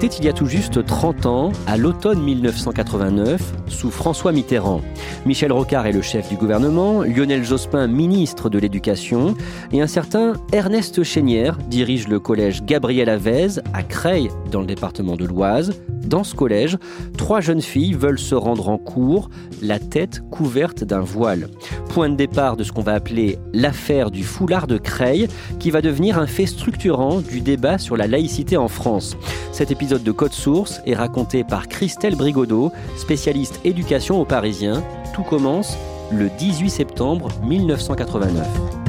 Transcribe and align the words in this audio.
C'était 0.00 0.14
il 0.18 0.26
y 0.26 0.28
a 0.28 0.32
tout 0.32 0.46
juste 0.46 0.86
30 0.86 1.26
ans, 1.26 1.50
à 1.66 1.76
l'automne 1.76 2.22
1989, 2.22 3.42
sous 3.66 3.90
François 3.90 4.30
Mitterrand. 4.30 4.80
Michel 5.26 5.50
Rocard 5.50 5.88
est 5.88 5.92
le 5.92 6.02
chef 6.02 6.28
du 6.28 6.36
gouvernement, 6.36 7.02
Lionel 7.02 7.42
Jospin 7.44 7.88
ministre 7.88 8.48
de 8.48 8.60
l'Éducation, 8.60 9.34
et 9.72 9.82
un 9.82 9.88
certain 9.88 10.34
Ernest 10.52 11.02
Chénière 11.02 11.58
dirige 11.68 12.06
le 12.06 12.20
collège 12.20 12.62
Gabriel 12.62 13.08
Avez 13.08 13.58
à 13.74 13.82
Creil, 13.82 14.28
dans 14.52 14.60
le 14.60 14.66
département 14.66 15.16
de 15.16 15.24
l'Oise. 15.24 15.72
Dans 16.06 16.24
ce 16.24 16.34
collège, 16.34 16.78
trois 17.18 17.40
jeunes 17.40 17.60
filles 17.60 17.92
veulent 17.92 18.20
se 18.20 18.36
rendre 18.36 18.68
en 18.68 18.78
cours, 18.78 19.28
la 19.60 19.78
tête 19.78 20.22
couverte 20.30 20.84
d'un 20.84 21.00
voile. 21.00 21.48
Point 21.90 22.08
de 22.08 22.14
départ 22.14 22.56
de 22.56 22.64
ce 22.64 22.72
qu'on 22.72 22.82
va 22.82 22.94
appeler 22.94 23.38
l'affaire 23.52 24.10
du 24.10 24.22
foulard 24.22 24.68
de 24.68 24.78
Creil, 24.78 25.26
qui 25.58 25.70
va 25.70 25.82
devenir 25.82 26.18
un 26.18 26.26
fait 26.26 26.46
structurant 26.46 27.20
du 27.20 27.40
débat 27.40 27.76
sur 27.76 27.96
la 27.96 28.06
laïcité 28.06 28.56
en 28.56 28.68
France. 28.68 29.16
Cet 29.52 29.70
épisode 29.70 29.87
de 29.96 30.12
Code 30.12 30.32
Source 30.32 30.82
est 30.84 30.94
raconté 30.94 31.44
par 31.44 31.66
Christelle 31.66 32.14
Brigodeau, 32.14 32.72
spécialiste 32.96 33.60
éducation 33.64 34.20
au 34.20 34.26
Parisien. 34.26 34.82
Tout 35.14 35.22
commence 35.22 35.78
le 36.12 36.28
18 36.38 36.68
septembre 36.68 37.30
1989. 37.42 38.87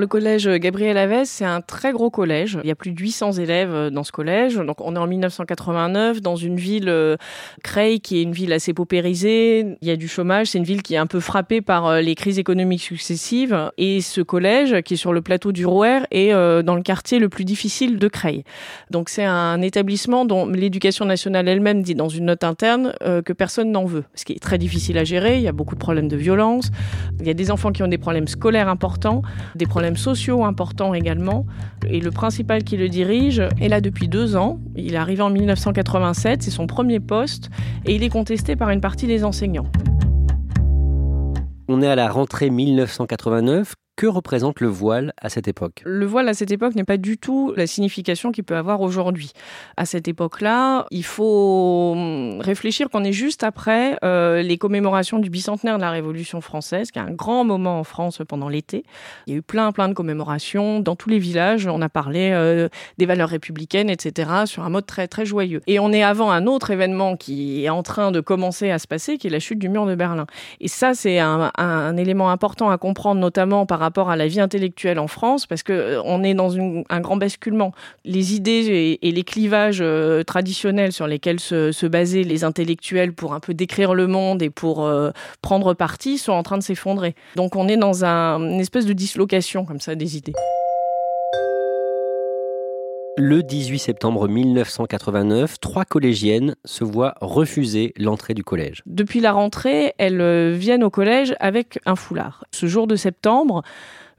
Le 0.00 0.06
collège 0.06 0.48
Gabriel 0.48 0.96
Avez, 0.96 1.24
c'est 1.24 1.44
un 1.44 1.60
très 1.60 1.90
gros 1.90 2.08
collège. 2.08 2.56
Il 2.62 2.68
y 2.68 2.70
a 2.70 2.76
plus 2.76 2.92
de 2.92 3.00
800 3.00 3.32
élèves 3.32 3.74
euh, 3.74 3.90
dans 3.90 4.04
ce 4.04 4.12
collège. 4.12 4.54
Donc, 4.54 4.80
on 4.80 4.94
est 4.94 4.98
en 4.98 5.08
1989 5.08 6.20
dans 6.20 6.36
une 6.36 6.54
ville, 6.54 6.88
euh, 6.88 7.16
Creil, 7.64 8.00
qui 8.00 8.18
est 8.18 8.22
une 8.22 8.30
ville 8.30 8.52
assez 8.52 8.72
paupérisée. 8.72 9.76
Il 9.82 9.88
y 9.88 9.90
a 9.90 9.96
du 9.96 10.06
chômage. 10.06 10.50
C'est 10.50 10.58
une 10.58 10.64
ville 10.64 10.84
qui 10.84 10.94
est 10.94 10.98
un 10.98 11.08
peu 11.08 11.18
frappée 11.18 11.62
par 11.62 11.86
euh, 11.86 12.00
les 12.00 12.14
crises 12.14 12.38
économiques 12.38 12.82
successives. 12.82 13.72
Et 13.76 14.00
ce 14.00 14.20
collège, 14.20 14.82
qui 14.82 14.94
est 14.94 14.96
sur 14.96 15.12
le 15.12 15.20
plateau 15.20 15.50
du 15.50 15.66
Rouer, 15.66 16.02
est 16.12 16.32
dans 16.62 16.76
le 16.76 16.82
quartier 16.82 17.18
le 17.18 17.28
plus 17.28 17.44
difficile 17.44 17.98
de 17.98 18.06
Creil. 18.06 18.44
Donc, 18.92 19.08
c'est 19.08 19.24
un 19.24 19.60
établissement 19.62 20.24
dont 20.24 20.46
l'éducation 20.46 21.06
nationale 21.06 21.48
elle-même 21.48 21.82
dit 21.82 21.96
dans 21.96 22.08
une 22.08 22.26
note 22.26 22.44
interne 22.44 22.94
que 23.00 23.32
personne 23.32 23.72
n'en 23.72 23.84
veut. 23.84 24.04
Ce 24.14 24.24
qui 24.24 24.34
est 24.34 24.38
très 24.38 24.58
difficile 24.58 24.96
à 24.98 25.04
gérer. 25.04 25.38
Il 25.38 25.42
y 25.42 25.48
a 25.48 25.52
beaucoup 25.52 25.74
de 25.74 25.80
problèmes 25.80 26.08
de 26.08 26.16
violence. 26.16 26.70
Il 27.18 27.26
y 27.26 27.30
a 27.30 27.34
des 27.34 27.50
enfants 27.50 27.72
qui 27.72 27.82
ont 27.82 27.88
des 27.88 27.98
problèmes 27.98 28.28
scolaires 28.28 28.68
importants, 28.68 29.22
des 29.56 29.66
problèmes 29.66 29.87
sociaux 29.96 30.44
importants 30.44 30.94
également. 30.94 31.46
Et 31.88 32.00
le 32.00 32.10
principal 32.10 32.64
qui 32.64 32.76
le 32.76 32.88
dirige 32.88 33.42
est 33.60 33.68
là 33.68 33.80
depuis 33.80 34.08
deux 34.08 34.36
ans. 34.36 34.58
Il 34.76 34.94
est 34.94 34.98
arrivé 34.98 35.22
en 35.22 35.30
1987, 35.30 36.42
c'est 36.42 36.50
son 36.50 36.66
premier 36.66 37.00
poste, 37.00 37.50
et 37.86 37.94
il 37.94 38.02
est 38.02 38.08
contesté 38.08 38.56
par 38.56 38.70
une 38.70 38.80
partie 38.80 39.06
des 39.06 39.24
enseignants. 39.24 39.66
On 41.68 41.82
est 41.82 41.88
à 41.88 41.96
la 41.96 42.08
rentrée 42.08 42.50
1989. 42.50 43.74
Que 43.98 44.06
représente 44.06 44.60
le 44.60 44.68
voile 44.68 45.12
à 45.20 45.28
cette 45.28 45.48
époque? 45.48 45.82
Le 45.84 46.06
voile 46.06 46.28
à 46.28 46.34
cette 46.34 46.52
époque 46.52 46.76
n'est 46.76 46.84
pas 46.84 46.98
du 46.98 47.18
tout 47.18 47.52
la 47.56 47.66
signification 47.66 48.30
qu'il 48.30 48.44
peut 48.44 48.54
avoir 48.54 48.80
aujourd'hui. 48.80 49.32
À 49.76 49.86
cette 49.86 50.06
époque-là, 50.06 50.86
il 50.92 51.04
faut 51.04 51.94
hum, 51.96 52.40
réfléchir 52.40 52.90
qu'on 52.90 53.02
est 53.02 53.12
juste 53.12 53.42
après 53.42 53.98
euh, 54.04 54.40
les 54.40 54.56
commémorations 54.56 55.18
du 55.18 55.30
bicentenaire 55.30 55.78
de 55.78 55.82
la 55.82 55.90
Révolution 55.90 56.40
française, 56.40 56.92
qui 56.92 57.00
est 57.00 57.02
un 57.02 57.10
grand 57.10 57.42
moment 57.42 57.80
en 57.80 57.82
France 57.82 58.22
pendant 58.28 58.48
l'été. 58.48 58.84
Il 59.26 59.32
y 59.32 59.34
a 59.34 59.38
eu 59.40 59.42
plein, 59.42 59.72
plein 59.72 59.88
de 59.88 59.94
commémorations 59.94 60.78
dans 60.78 60.94
tous 60.94 61.08
les 61.08 61.18
villages. 61.18 61.66
On 61.66 61.82
a 61.82 61.88
parlé 61.88 62.30
euh, 62.32 62.68
des 62.98 63.06
valeurs 63.06 63.30
républicaines, 63.30 63.90
etc., 63.90 64.30
sur 64.44 64.62
un 64.62 64.70
mode 64.70 64.86
très, 64.86 65.08
très 65.08 65.26
joyeux. 65.26 65.60
Et 65.66 65.80
on 65.80 65.90
est 65.90 66.04
avant 66.04 66.30
un 66.30 66.46
autre 66.46 66.70
événement 66.70 67.16
qui 67.16 67.64
est 67.64 67.68
en 67.68 67.82
train 67.82 68.12
de 68.12 68.20
commencer 68.20 68.70
à 68.70 68.78
se 68.78 68.86
passer, 68.86 69.18
qui 69.18 69.26
est 69.26 69.30
la 69.30 69.40
chute 69.40 69.58
du 69.58 69.68
mur 69.68 69.86
de 69.86 69.96
Berlin. 69.96 70.26
Et 70.60 70.68
ça, 70.68 70.94
c'est 70.94 71.18
un, 71.18 71.50
un 71.58 71.96
élément 71.96 72.30
important 72.30 72.70
à 72.70 72.78
comprendre, 72.78 73.20
notamment 73.20 73.66
par 73.66 73.80
rapport 73.80 73.87
à 74.10 74.16
la 74.16 74.26
vie 74.26 74.40
intellectuelle 74.40 74.98
en 74.98 75.08
France, 75.08 75.46
parce 75.46 75.62
que 75.62 75.72
euh, 75.72 76.02
on 76.04 76.22
est 76.22 76.34
dans 76.34 76.56
un 76.88 77.00
grand 77.00 77.16
basculement. 77.16 77.72
Les 78.04 78.34
idées 78.34 78.98
et, 79.02 79.12
les 79.12 79.24
clivages 79.24 79.80
euh, 79.80 80.22
traditionnels 80.22 80.92
sur 80.92 81.06
lesquels 81.06 81.40
se, 81.40 81.86
basaient 81.86 82.22
les 82.22 82.44
intellectuels 82.44 83.12
pour 83.12 83.34
un 83.34 83.40
peu 83.40 83.54
décrire 83.54 83.94
le 83.94 84.06
monde 84.06 84.42
et 84.42 84.50
pour 84.50 84.84
euh, 84.84 85.10
prendre 85.42 85.74
parti 85.74 86.18
sont 86.18 86.32
en 86.32 86.42
train 86.42 86.58
de 86.58 86.62
s'effondrer. 86.62 87.14
Donc 87.36 87.56
on 87.56 87.68
est 87.68 87.76
dans 87.76 88.04
une 88.04 88.60
espèce 88.60 88.86
de 88.86 88.92
dislocation 88.92 89.64
comme 89.64 89.80
ça 89.80 89.94
des 89.94 90.16
idées. 90.16 90.34
Le 93.20 93.42
18 93.42 93.80
septembre 93.80 94.28
1989, 94.28 95.58
trois 95.58 95.84
collégiennes 95.84 96.54
se 96.64 96.84
voient 96.84 97.14
refuser 97.20 97.92
l'entrée 97.98 98.32
du 98.32 98.44
collège. 98.44 98.84
Depuis 98.86 99.18
la 99.18 99.32
rentrée, 99.32 99.92
elles 99.98 100.20
euh, 100.20 100.54
viennent 100.56 100.84
au 100.84 100.90
collège 100.90 101.34
avec 101.40 101.80
un 101.84 101.96
foulard. 101.96 102.44
Ce 102.52 102.66
jour 102.66 102.86
de 102.86 102.94
septembre, 102.94 103.62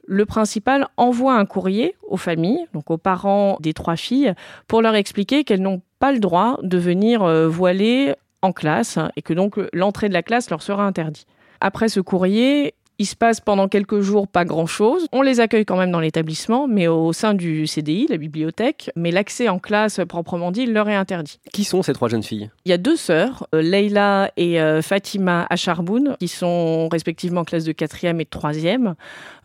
le 0.05 0.25
principal 0.25 0.85
envoie 0.97 1.35
un 1.35 1.45
courrier 1.45 1.95
aux 2.09 2.17
familles, 2.17 2.65
donc 2.73 2.91
aux 2.91 2.97
parents 2.97 3.55
des 3.61 3.71
trois 3.71 3.95
filles, 3.95 4.33
pour 4.67 4.81
leur 4.81 4.95
expliquer 4.95 5.45
qu'elles 5.45 5.61
n'ont 5.61 5.81
pas 5.99 6.11
le 6.11 6.19
droit 6.19 6.59
de 6.61 6.77
venir 6.77 7.23
euh, 7.23 7.47
voiler 7.47 8.16
en 8.41 8.51
classe 8.51 8.99
et 9.16 9.21
que 9.21 9.33
donc 9.33 9.57
l'entrée 9.71 10.09
de 10.09 10.13
la 10.13 10.23
classe 10.23 10.49
leur 10.49 10.61
sera 10.61 10.83
interdite. 10.83 11.25
Après 11.61 11.87
ce 11.87 12.01
courrier, 12.01 12.73
il 12.99 13.05
se 13.05 13.15
passe 13.15 13.39
pendant 13.39 13.69
quelques 13.69 14.01
jours 14.01 14.27
pas 14.27 14.43
grand-chose. 14.43 15.07
On 15.13 15.21
les 15.21 15.39
accueille 15.39 15.65
quand 15.65 15.77
même 15.77 15.91
dans 15.91 16.01
l'établissement, 16.01 16.67
mais 16.67 16.87
au 16.87 17.13
sein 17.13 17.33
du 17.33 17.65
CDI, 17.65 18.07
la 18.09 18.17
bibliothèque. 18.17 18.91
Mais 18.97 19.09
l'accès 19.09 19.47
en 19.47 19.57
classe 19.57 20.01
proprement 20.07 20.51
dit 20.51 20.65
leur 20.65 20.89
est 20.89 20.95
interdit. 20.95 21.39
Qui 21.53 21.63
sont 21.63 21.81
ces 21.81 21.93
trois 21.93 22.09
jeunes 22.09 22.23
filles? 22.23 22.49
Il 22.65 22.69
y 22.69 22.73
a 22.73 22.77
deux 22.77 22.97
sœurs, 22.97 23.47
euh, 23.55 23.61
Leila 23.61 24.31
et 24.35 24.61
euh, 24.61 24.81
Fatima 24.81 25.47
Acharboun, 25.49 26.17
qui 26.19 26.27
sont 26.27 26.89
respectivement 26.89 27.41
en 27.41 27.45
classe 27.45 27.63
de 27.63 27.71
quatrième 27.71 28.19
et 28.19 28.25
de 28.25 28.29
troisième. 28.29 28.95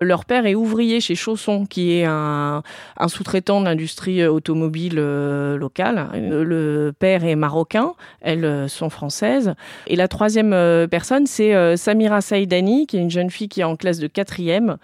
Leur 0.01 0.25
père 0.25 0.47
est 0.47 0.57
ouvrier 0.57 1.01
chez 1.01 1.15
Chausson, 1.15 1.65
qui 1.65 1.93
est 1.93 2.05
un, 2.05 2.63
sous-traitant 3.07 3.61
de 3.61 3.67
l'industrie 3.67 4.27
automobile 4.27 4.97
euh, 4.99 5.57
locale. 5.57 6.09
Le 6.13 6.93
père 6.99 7.25
est 7.25 7.37
marocain, 7.37 7.93
elles 8.21 8.69
sont 8.69 8.91
françaises. 8.91 9.55
Et 9.87 9.95
la 9.95 10.09
troisième 10.09 10.51
personne, 10.91 11.27
c'est 11.27 11.77
Samira 11.77 12.21
Saïdani, 12.21 12.89
qui 12.89 12.97
est 12.97 13.01
une 13.01 13.11
jeune 13.11 13.31
fille 13.31 13.44
qui 13.49 13.61
est 13.61 13.65
en 13.65 13.77
classe 13.77 13.99
de 13.99 14.07
quatrième. 14.07 14.77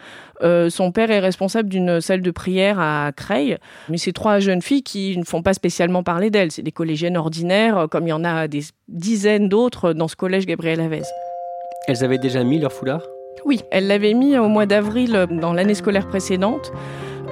Euh, 0.43 0.71
son 0.71 0.93
père 0.93 1.11
est 1.11 1.21
responsable 1.21 1.69
d'une 1.69 2.01
salle 2.01 2.23
de 2.23 2.31
prière 2.31 2.79
à 2.79 3.13
Creil. 3.15 3.59
Mais 3.89 3.99
c'est 3.99 4.13
trois 4.13 4.39
jeunes 4.39 4.63
filles 4.63 4.83
qui 4.83 5.17
ne 5.19 5.25
font 5.25 5.43
pas 5.43 5.55
spécialement 5.55 6.03
parler 6.03 6.31
d'elles. 6.31 6.53
C'est 6.53 6.63
des 6.63 6.73
collégiennes 6.73 7.17
ordinaires, 7.17 7.79
euh, 7.79 7.87
comme 7.87 8.07
il 8.07 8.11
y 8.11 8.15
en 8.15 8.25
a 8.25 8.49
des 8.49 8.63
dizaines 8.89 9.49
d'autres 9.49 9.93
dans 9.93 10.09
ce 10.09 10.17
collège 10.17 10.47
Gabriel 10.47 10.81
Avez. 10.81 11.03
Elles 11.89 12.05
avaient 12.05 12.19
déjà 12.19 12.45
mis 12.45 12.59
leur 12.59 12.73
foulard? 12.73 13.03
Oui, 13.45 13.63
elles 13.71 13.87
l'avaient 13.87 14.15
mis 14.15 14.37
au 14.37 14.49
mois 14.49 14.67
d'avril 14.67 15.17
euh, 15.17 15.27
dans 15.27 15.53
l'année 15.53 15.75
scolaire 15.75 16.09
précédente. 16.09 16.73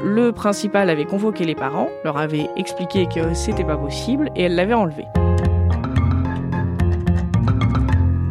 Le 0.02 0.30
principal 0.30 0.90
avait 0.90 1.04
convoqué 1.04 1.44
les 1.44 1.56
parents, 1.56 1.88
leur 2.04 2.18
avait 2.18 2.48
expliqué 2.56 3.06
que 3.06 3.34
c'était 3.34 3.64
pas 3.64 3.76
possible 3.76 4.30
et 4.36 4.44
elles 4.44 4.54
l'avaient 4.54 4.74
enlevé. 4.74 5.04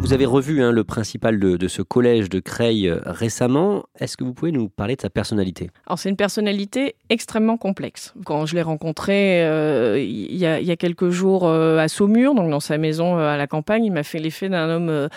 Vous 0.07 0.13
avez 0.13 0.25
revu 0.25 0.63
hein, 0.63 0.71
le 0.71 0.85
principal 0.85 1.37
de, 1.37 1.67
ce 1.67 1.81
collège 1.81 2.29
de 2.29 2.39
Creil 2.39 2.87
euh, 2.87 3.01
récemment. 3.03 3.83
Est-ce 3.99 4.15
que 4.15 4.23
vous 4.23 4.33
pouvez 4.33 4.53
nous 4.53 4.69
parler 4.69 4.95
de 4.95 5.01
sa 5.01 5.09
personnalité? 5.09 5.69
Alors 5.85 5.99
c'est 5.99 6.07
une 6.07 6.15
personnalité 6.15 6.95
extrêmement 7.09 7.57
complexe. 7.57 8.13
Quand 8.23 8.45
je 8.45 8.55
l'ai 8.55 8.61
rencontré 8.61 9.43
euh, 9.43 9.99
il, 9.99 10.37
y 10.37 10.45
a, 10.45 10.75
quelques 10.77 11.09
jours 11.09 11.45
euh, 11.45 11.77
à 11.77 11.89
Saumur, 11.89 12.35
donc 12.35 12.49
dans 12.49 12.61
sa 12.61 12.77
maison 12.77 13.17
à 13.17 13.35
la 13.35 13.47
campagne, 13.47 13.83
il 13.83 13.91
m'a 13.91 14.03
fait 14.03 14.19
l'effet 14.19 14.47
d'un 14.47 14.69
homme 14.69 15.09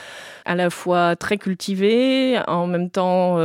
à 0.44 0.54
la 0.56 0.70
fois 0.70 1.14
très 1.14 1.38
cultivé, 1.38 2.40
en 2.48 2.66
même 2.66 2.90
temps 2.90 3.38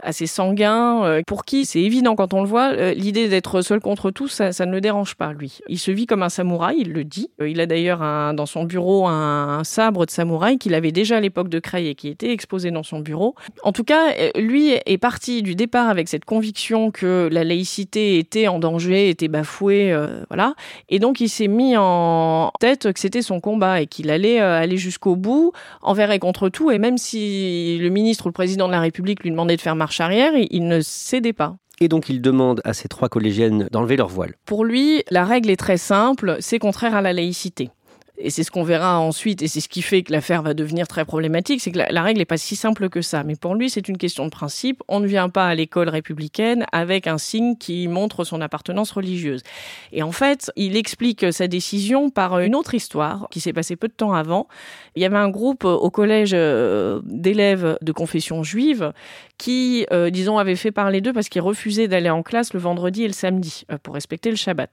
assez 0.00 0.26
sanguin, 0.26 1.20
pour 1.26 1.44
qui 1.44 1.66
c'est 1.66 1.80
évident 1.80 2.16
quand 2.16 2.32
on 2.32 2.40
le 2.40 2.48
voit, 2.48 2.72
l'idée 2.94 3.28
d'être 3.28 3.60
seul 3.60 3.80
contre 3.80 4.10
tous, 4.10 4.28
ça, 4.28 4.66
ne 4.66 4.72
le 4.72 4.80
dérange 4.80 5.14
pas 5.16 5.34
lui. 5.34 5.58
Il 5.68 5.78
se 5.78 5.90
vit 5.90 6.06
comme 6.06 6.22
un 6.22 6.30
samouraï, 6.30 6.76
il 6.78 6.92
le 6.92 7.04
dit. 7.04 7.28
Il 7.44 7.60
a 7.60 7.66
d'ailleurs 7.66 7.98
dans 8.32 8.46
son 8.46 8.64
bureau 8.64 9.06
un 9.08 9.62
sabre 9.64 10.06
de 10.06 10.10
samouraï 10.10 10.56
qu'il 10.56 10.72
avait 10.72 10.85
déjà 10.92 11.16
à 11.16 11.20
l'époque 11.20 11.48
de 11.48 11.58
Cray 11.58 11.88
et 11.88 11.94
qui 11.94 12.08
était 12.08 12.30
exposé 12.30 12.70
dans 12.70 12.82
son 12.82 13.00
bureau. 13.00 13.34
En 13.62 13.72
tout 13.72 13.84
cas, 13.84 14.12
euh, 14.12 14.30
lui 14.36 14.72
est 14.84 14.98
parti 14.98 15.42
du 15.42 15.54
départ 15.54 15.88
avec 15.88 16.08
cette 16.08 16.24
conviction 16.24 16.90
que 16.90 17.28
la 17.30 17.44
laïcité 17.44 18.18
était 18.18 18.48
en 18.48 18.58
danger, 18.58 19.08
était 19.08 19.28
bafouée, 19.28 19.92
euh, 19.92 20.24
voilà. 20.28 20.54
Et 20.88 20.98
donc 20.98 21.20
il 21.20 21.28
s'est 21.28 21.48
mis 21.48 21.76
en 21.76 22.50
tête 22.60 22.92
que 22.92 23.00
c'était 23.00 23.22
son 23.22 23.40
combat 23.40 23.80
et 23.82 23.86
qu'il 23.86 24.10
allait 24.10 24.40
euh, 24.40 24.60
aller 24.60 24.76
jusqu'au 24.76 25.16
bout, 25.16 25.52
envers 25.82 26.10
et 26.10 26.18
contre 26.18 26.48
tout. 26.48 26.70
Et 26.70 26.78
même 26.78 26.98
si 26.98 27.78
le 27.80 27.88
ministre 27.88 28.26
ou 28.26 28.28
le 28.28 28.32
président 28.32 28.66
de 28.66 28.72
la 28.72 28.80
République 28.80 29.22
lui 29.22 29.30
demandait 29.30 29.56
de 29.56 29.60
faire 29.60 29.76
marche 29.76 30.00
arrière, 30.00 30.32
il 30.36 30.66
ne 30.66 30.80
cédait 30.80 31.32
pas. 31.32 31.56
Et 31.80 31.88
donc 31.88 32.08
il 32.08 32.22
demande 32.22 32.62
à 32.64 32.72
ces 32.72 32.88
trois 32.88 33.08
collégiennes 33.08 33.68
d'enlever 33.70 33.96
leur 33.96 34.08
voile. 34.08 34.34
Pour 34.46 34.64
lui, 34.64 35.02
la 35.10 35.24
règle 35.24 35.50
est 35.50 35.56
très 35.56 35.76
simple, 35.76 36.36
c'est 36.40 36.58
contraire 36.58 36.94
à 36.94 37.02
la 37.02 37.12
laïcité 37.12 37.70
et 38.18 38.30
c'est 38.30 38.42
ce 38.42 38.50
qu'on 38.50 38.62
verra 38.62 38.98
ensuite, 38.98 39.42
et 39.42 39.48
c'est 39.48 39.60
ce 39.60 39.68
qui 39.68 39.82
fait 39.82 40.02
que 40.02 40.12
l'affaire 40.12 40.42
va 40.42 40.54
devenir 40.54 40.88
très 40.88 41.04
problématique, 41.04 41.60
c'est 41.60 41.70
que 41.70 41.78
la, 41.78 42.02
règle 42.02 42.18
n'est 42.18 42.24
pas 42.24 42.38
si 42.38 42.56
simple 42.56 42.88
que 42.88 43.02
ça. 43.02 43.24
Mais 43.24 43.36
pour 43.36 43.54
lui, 43.54 43.68
c'est 43.68 43.88
une 43.88 43.98
question 43.98 44.24
de 44.24 44.30
principe. 44.30 44.82
On 44.88 45.00
ne 45.00 45.06
vient 45.06 45.28
pas 45.28 45.46
à 45.46 45.54
l'école 45.54 45.88
républicaine 45.88 46.66
avec 46.72 47.06
un 47.06 47.18
signe 47.18 47.56
qui 47.56 47.88
montre 47.88 48.24
son 48.24 48.40
appartenance 48.40 48.90
religieuse. 48.90 49.42
Et 49.92 50.02
en 50.02 50.12
fait, 50.12 50.50
il 50.56 50.76
explique 50.76 51.32
sa 51.32 51.46
décision 51.46 52.10
par 52.10 52.38
une 52.40 52.54
autre 52.54 52.74
histoire 52.74 53.28
qui 53.30 53.40
s'est 53.40 53.52
passée 53.52 53.76
peu 53.76 53.88
de 53.88 53.92
temps 53.92 54.14
avant. 54.14 54.48
Il 54.94 55.02
y 55.02 55.04
avait 55.04 55.16
un 55.16 55.28
groupe 55.28 55.64
au 55.64 55.90
collège 55.90 56.30
euh, 56.32 57.00
d'élèves 57.04 57.76
de 57.82 57.92
confession 57.92 58.42
juive 58.42 58.92
qui, 59.38 59.86
euh, 59.92 60.10
disons, 60.10 60.38
avait 60.38 60.56
fait 60.56 60.72
parler 60.72 61.00
d'eux 61.00 61.12
parce 61.12 61.28
qu'ils 61.28 61.42
refusaient 61.42 61.88
d'aller 61.88 62.10
en 62.10 62.22
classe 62.22 62.54
le 62.54 62.60
vendredi 62.60 63.04
et 63.04 63.06
le 63.06 63.12
samedi 63.12 63.64
euh, 63.70 63.78
pour 63.82 63.94
respecter 63.94 64.30
le 64.30 64.36
Shabbat. 64.36 64.70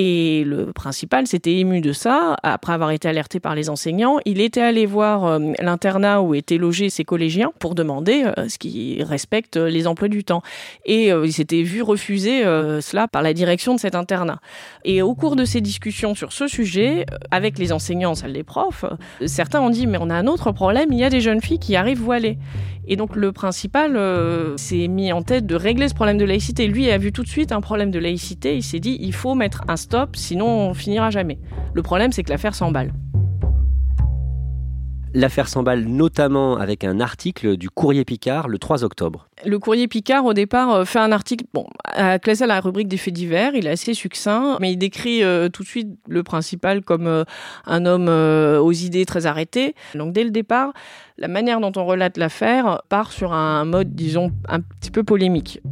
Et 0.00 0.44
le 0.44 0.72
principal 0.72 1.26
s'était 1.26 1.56
ému 1.56 1.80
de 1.80 1.92
ça. 1.92 2.36
Après 2.44 2.72
avoir 2.72 2.92
été 2.92 3.08
alerté 3.08 3.40
par 3.40 3.56
les 3.56 3.68
enseignants, 3.68 4.18
il 4.24 4.40
était 4.40 4.60
allé 4.60 4.86
voir 4.86 5.24
euh, 5.24 5.40
l'internat 5.58 6.22
où 6.22 6.36
étaient 6.36 6.56
logés 6.56 6.88
ses 6.88 7.02
collégiens 7.02 7.50
pour 7.58 7.74
demander 7.74 8.22
euh, 8.24 8.48
ce 8.48 8.58
qui 8.58 9.02
respecte 9.02 9.56
les 9.56 9.88
emplois 9.88 10.06
du 10.06 10.22
temps. 10.22 10.40
Et 10.86 11.12
euh, 11.12 11.26
il 11.26 11.32
s'était 11.32 11.64
vu 11.64 11.82
refuser 11.82 12.42
cela 12.44 13.08
par 13.08 13.22
la 13.22 13.34
direction 13.34 13.74
de 13.74 13.80
cet 13.80 13.96
internat. 13.96 14.38
Et 14.84 15.02
au 15.02 15.16
cours 15.16 15.34
de 15.34 15.44
ces 15.44 15.60
discussions 15.60 16.14
sur 16.14 16.32
ce 16.32 16.46
sujet, 16.46 17.04
avec 17.32 17.58
les 17.58 17.72
enseignants 17.72 18.12
en 18.12 18.14
salle 18.14 18.34
des 18.34 18.44
profs, 18.44 18.84
certains 19.26 19.60
ont 19.60 19.70
dit 19.70 19.88
mais 19.88 19.98
on 20.00 20.10
a 20.10 20.14
un 20.14 20.28
autre 20.28 20.52
problème, 20.52 20.92
il 20.92 20.98
y 20.98 21.04
a 21.04 21.10
des 21.10 21.20
jeunes 21.20 21.40
filles 21.40 21.58
qui 21.58 21.74
arrivent 21.74 22.02
voilées. 22.02 22.38
Et 22.86 22.96
donc 22.96 23.16
le 23.16 23.32
principal 23.32 23.98
s'est 24.56 24.88
mis 24.88 25.12
en 25.12 25.22
tête 25.22 25.44
de 25.44 25.54
régler 25.54 25.88
ce 25.88 25.94
problème 25.94 26.16
de 26.16 26.24
laïcité. 26.24 26.66
Lui 26.68 26.90
a 26.90 26.96
vu 26.96 27.12
tout 27.12 27.22
de 27.22 27.28
suite 27.28 27.52
un 27.52 27.60
problème 27.60 27.90
de 27.90 27.98
laïcité. 27.98 28.56
Il 28.56 28.62
s'est 28.62 28.80
dit 28.80 28.96
il 29.00 29.12
faut 29.12 29.34
mettre 29.34 29.64
un 29.68 29.76
stop, 29.88 30.16
sinon 30.16 30.46
on 30.46 30.74
finira 30.74 31.08
jamais. 31.08 31.38
Le 31.72 31.82
problème, 31.82 32.12
c'est 32.12 32.22
que 32.22 32.28
l'affaire 32.28 32.54
s'emballe. 32.54 32.92
L'affaire 35.14 35.48
s'emballe 35.48 35.86
notamment 35.86 36.58
avec 36.58 36.84
un 36.84 37.00
article 37.00 37.56
du 37.56 37.70
Courrier 37.70 38.04
Picard 38.04 38.48
le 38.48 38.58
3 38.58 38.84
octobre. 38.84 39.28
Le 39.46 39.58
Courrier 39.58 39.88
Picard, 39.88 40.26
au 40.26 40.34
départ, 40.34 40.70
euh, 40.74 40.84
fait 40.84 40.98
un 40.98 41.10
article, 41.10 41.46
bon, 41.54 41.66
classé 42.20 42.44
à 42.44 42.46
la 42.46 42.60
rubrique 42.60 42.88
des 42.88 42.98
faits 42.98 43.14
divers, 43.14 43.54
il 43.54 43.66
est 43.66 43.70
assez 43.70 43.94
succinct, 43.94 44.58
mais 44.60 44.72
il 44.72 44.76
décrit 44.76 45.24
euh, 45.24 45.48
tout 45.48 45.62
de 45.62 45.68
suite 45.68 45.88
le 46.06 46.22
principal 46.22 46.82
comme 46.82 47.06
euh, 47.06 47.24
un 47.64 47.86
homme 47.86 48.08
aux 48.08 48.72
idées 48.72 49.06
très 49.06 49.24
arrêtées. 49.24 49.74
Donc 49.94 50.12
dès 50.12 50.24
le 50.24 50.30
départ, 50.30 50.74
la 51.16 51.28
manière 51.28 51.60
dont 51.60 51.72
on 51.76 51.86
relate 51.86 52.18
l'affaire 52.18 52.82
part 52.90 53.10
sur 53.10 53.32
un 53.32 53.64
mode, 53.64 53.94
disons, 53.94 54.32
un 54.48 54.60
petit 54.60 54.90
peu 54.90 55.04
polémique. 55.04 55.62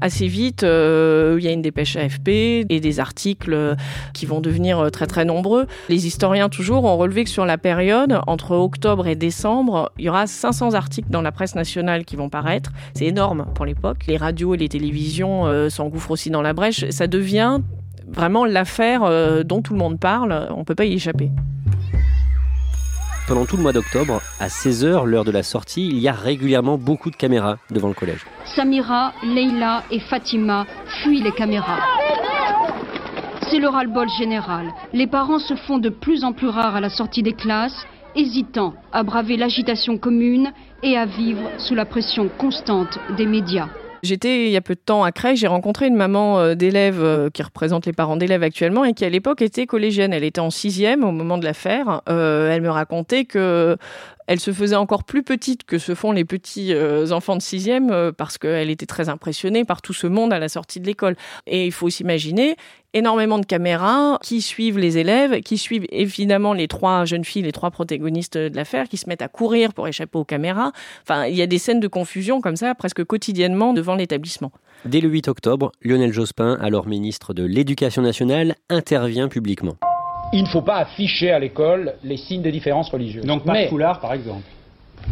Assez 0.00 0.26
vite, 0.26 0.62
euh, 0.62 1.36
il 1.38 1.44
y 1.44 1.48
a 1.48 1.52
une 1.52 1.62
dépêche 1.62 1.96
AFP 1.96 2.28
et 2.28 2.80
des 2.80 3.00
articles 3.00 3.54
euh, 3.54 3.74
qui 4.12 4.26
vont 4.26 4.40
devenir 4.40 4.78
euh, 4.78 4.90
très 4.90 5.06
très 5.06 5.24
nombreux. 5.24 5.66
Les 5.88 6.06
historiens 6.06 6.50
toujours 6.50 6.84
ont 6.84 6.98
relevé 6.98 7.24
que 7.24 7.30
sur 7.30 7.46
la 7.46 7.56
période 7.56 8.20
entre 8.26 8.52
octobre 8.52 9.06
et 9.06 9.14
décembre, 9.14 9.90
il 9.98 10.04
y 10.04 10.08
aura 10.10 10.26
500 10.26 10.74
articles 10.74 11.08
dans 11.10 11.22
la 11.22 11.32
presse 11.32 11.54
nationale 11.54 12.04
qui 12.04 12.16
vont 12.16 12.28
paraître. 12.28 12.72
C'est 12.94 13.06
énorme 13.06 13.46
pour 13.54 13.64
l'époque. 13.64 14.04
Les 14.06 14.18
radios 14.18 14.54
et 14.54 14.58
les 14.58 14.68
télévisions 14.68 15.70
s'engouffrent 15.70 16.10
aussi 16.10 16.30
dans 16.30 16.42
la 16.42 16.52
brèche. 16.52 16.88
Ça 16.90 17.06
devient 17.06 17.60
vraiment 18.06 18.44
l'affaire 18.44 19.44
dont 19.44 19.62
tout 19.62 19.72
le 19.72 19.78
monde 19.78 19.98
parle. 19.98 20.48
On 20.50 20.60
ne 20.60 20.64
peut 20.64 20.74
pas 20.74 20.84
y 20.84 20.94
échapper. 20.94 21.30
Pendant 23.26 23.44
tout 23.44 23.56
le 23.56 23.62
mois 23.62 23.72
d'octobre, 23.72 24.22
à 24.38 24.46
16h, 24.46 25.04
l'heure 25.04 25.24
de 25.24 25.32
la 25.32 25.42
sortie, 25.42 25.88
il 25.88 25.98
y 25.98 26.06
a 26.06 26.12
régulièrement 26.12 26.78
beaucoup 26.78 27.10
de 27.10 27.16
caméras 27.16 27.58
devant 27.72 27.88
le 27.88 27.94
collège. 27.94 28.24
Samira, 28.54 29.14
Leila 29.24 29.82
et 29.90 29.98
Fatima 29.98 30.64
fuient 31.02 31.22
les 31.22 31.32
caméras. 31.32 31.80
C'est 33.50 33.58
le 33.58 33.68
ras-le-bol 33.68 34.08
général. 34.16 34.72
Les 34.92 35.08
parents 35.08 35.40
se 35.40 35.56
font 35.56 35.78
de 35.78 35.88
plus 35.88 36.22
en 36.22 36.32
plus 36.32 36.46
rares 36.46 36.76
à 36.76 36.80
la 36.80 36.88
sortie 36.88 37.24
des 37.24 37.32
classes, 37.32 37.84
hésitant 38.14 38.74
à 38.92 39.02
braver 39.02 39.36
l'agitation 39.36 39.98
commune 39.98 40.52
et 40.84 40.96
à 40.96 41.04
vivre 41.04 41.50
sous 41.58 41.74
la 41.74 41.84
pression 41.84 42.28
constante 42.38 42.96
des 43.16 43.26
médias. 43.26 43.68
J'étais 44.06 44.46
il 44.46 44.50
y 44.52 44.56
a 44.56 44.60
peu 44.60 44.74
de 44.74 44.80
temps 44.80 45.02
à 45.04 45.12
Creil, 45.12 45.36
j'ai 45.36 45.48
rencontré 45.48 45.86
une 45.88 45.96
maman 45.96 46.38
euh, 46.38 46.54
d'élèves 46.54 47.02
euh, 47.02 47.28
qui 47.28 47.42
représente 47.42 47.86
les 47.86 47.92
parents 47.92 48.16
d'élèves 48.16 48.42
actuellement 48.42 48.84
et 48.84 48.94
qui 48.94 49.04
à 49.04 49.10
l'époque 49.10 49.42
était 49.42 49.66
collégienne. 49.66 50.12
Elle 50.12 50.24
était 50.24 50.40
en 50.40 50.50
sixième 50.50 51.04
au 51.04 51.10
moment 51.10 51.38
de 51.38 51.44
l'affaire. 51.44 52.02
Euh, 52.08 52.50
elle 52.50 52.62
me 52.62 52.70
racontait 52.70 53.24
que 53.24 53.76
elle 54.26 54.40
se 54.40 54.52
faisait 54.52 54.76
encore 54.76 55.04
plus 55.04 55.22
petite 55.22 55.64
que 55.64 55.78
se 55.78 55.94
font 55.94 56.12
les 56.12 56.24
petits 56.24 56.74
enfants 57.10 57.36
de 57.36 57.42
sixième 57.42 58.12
parce 58.16 58.38
qu'elle 58.38 58.70
était 58.70 58.86
très 58.86 59.08
impressionnée 59.08 59.64
par 59.64 59.82
tout 59.82 59.92
ce 59.92 60.06
monde 60.06 60.32
à 60.32 60.38
la 60.38 60.48
sortie 60.48 60.80
de 60.80 60.86
l'école. 60.86 61.16
Et 61.46 61.66
il 61.66 61.72
faut 61.72 61.90
s'imaginer, 61.90 62.56
énormément 62.94 63.38
de 63.38 63.46
caméras 63.46 64.18
qui 64.22 64.40
suivent 64.40 64.78
les 64.78 64.98
élèves, 64.98 65.40
qui 65.40 65.58
suivent 65.58 65.86
évidemment 65.90 66.52
les 66.52 66.68
trois 66.68 67.04
jeunes 67.04 67.24
filles, 67.24 67.42
les 67.42 67.52
trois 67.52 67.70
protagonistes 67.70 68.38
de 68.38 68.54
l'affaire, 68.56 68.88
qui 68.88 68.96
se 68.96 69.08
mettent 69.08 69.22
à 69.22 69.28
courir 69.28 69.74
pour 69.74 69.86
échapper 69.86 70.18
aux 70.18 70.24
caméras. 70.24 70.72
Enfin, 71.02 71.26
il 71.26 71.36
y 71.36 71.42
a 71.42 71.46
des 71.46 71.58
scènes 71.58 71.80
de 71.80 71.88
confusion 71.88 72.40
comme 72.40 72.56
ça, 72.56 72.74
presque 72.74 73.04
quotidiennement 73.04 73.72
devant 73.72 73.94
l'établissement. 73.94 74.50
Dès 74.84 75.00
le 75.00 75.08
8 75.08 75.28
octobre, 75.28 75.72
Lionel 75.82 76.12
Jospin, 76.12 76.56
alors 76.60 76.86
ministre 76.86 77.34
de 77.34 77.44
l'Éducation 77.44 78.02
nationale, 78.02 78.56
intervient 78.70 79.28
publiquement. 79.28 79.76
Il 80.32 80.42
ne 80.42 80.48
faut 80.48 80.62
pas 80.62 80.76
afficher 80.76 81.30
à 81.30 81.38
l'école 81.38 81.94
les 82.02 82.16
signes 82.16 82.42
de 82.42 82.50
différence 82.50 82.90
religieuse. 82.90 83.24
Donc 83.24 83.44
pas 83.44 83.62
de 83.62 83.68
foulard, 83.68 84.00
par 84.00 84.12
exemple. 84.12 84.42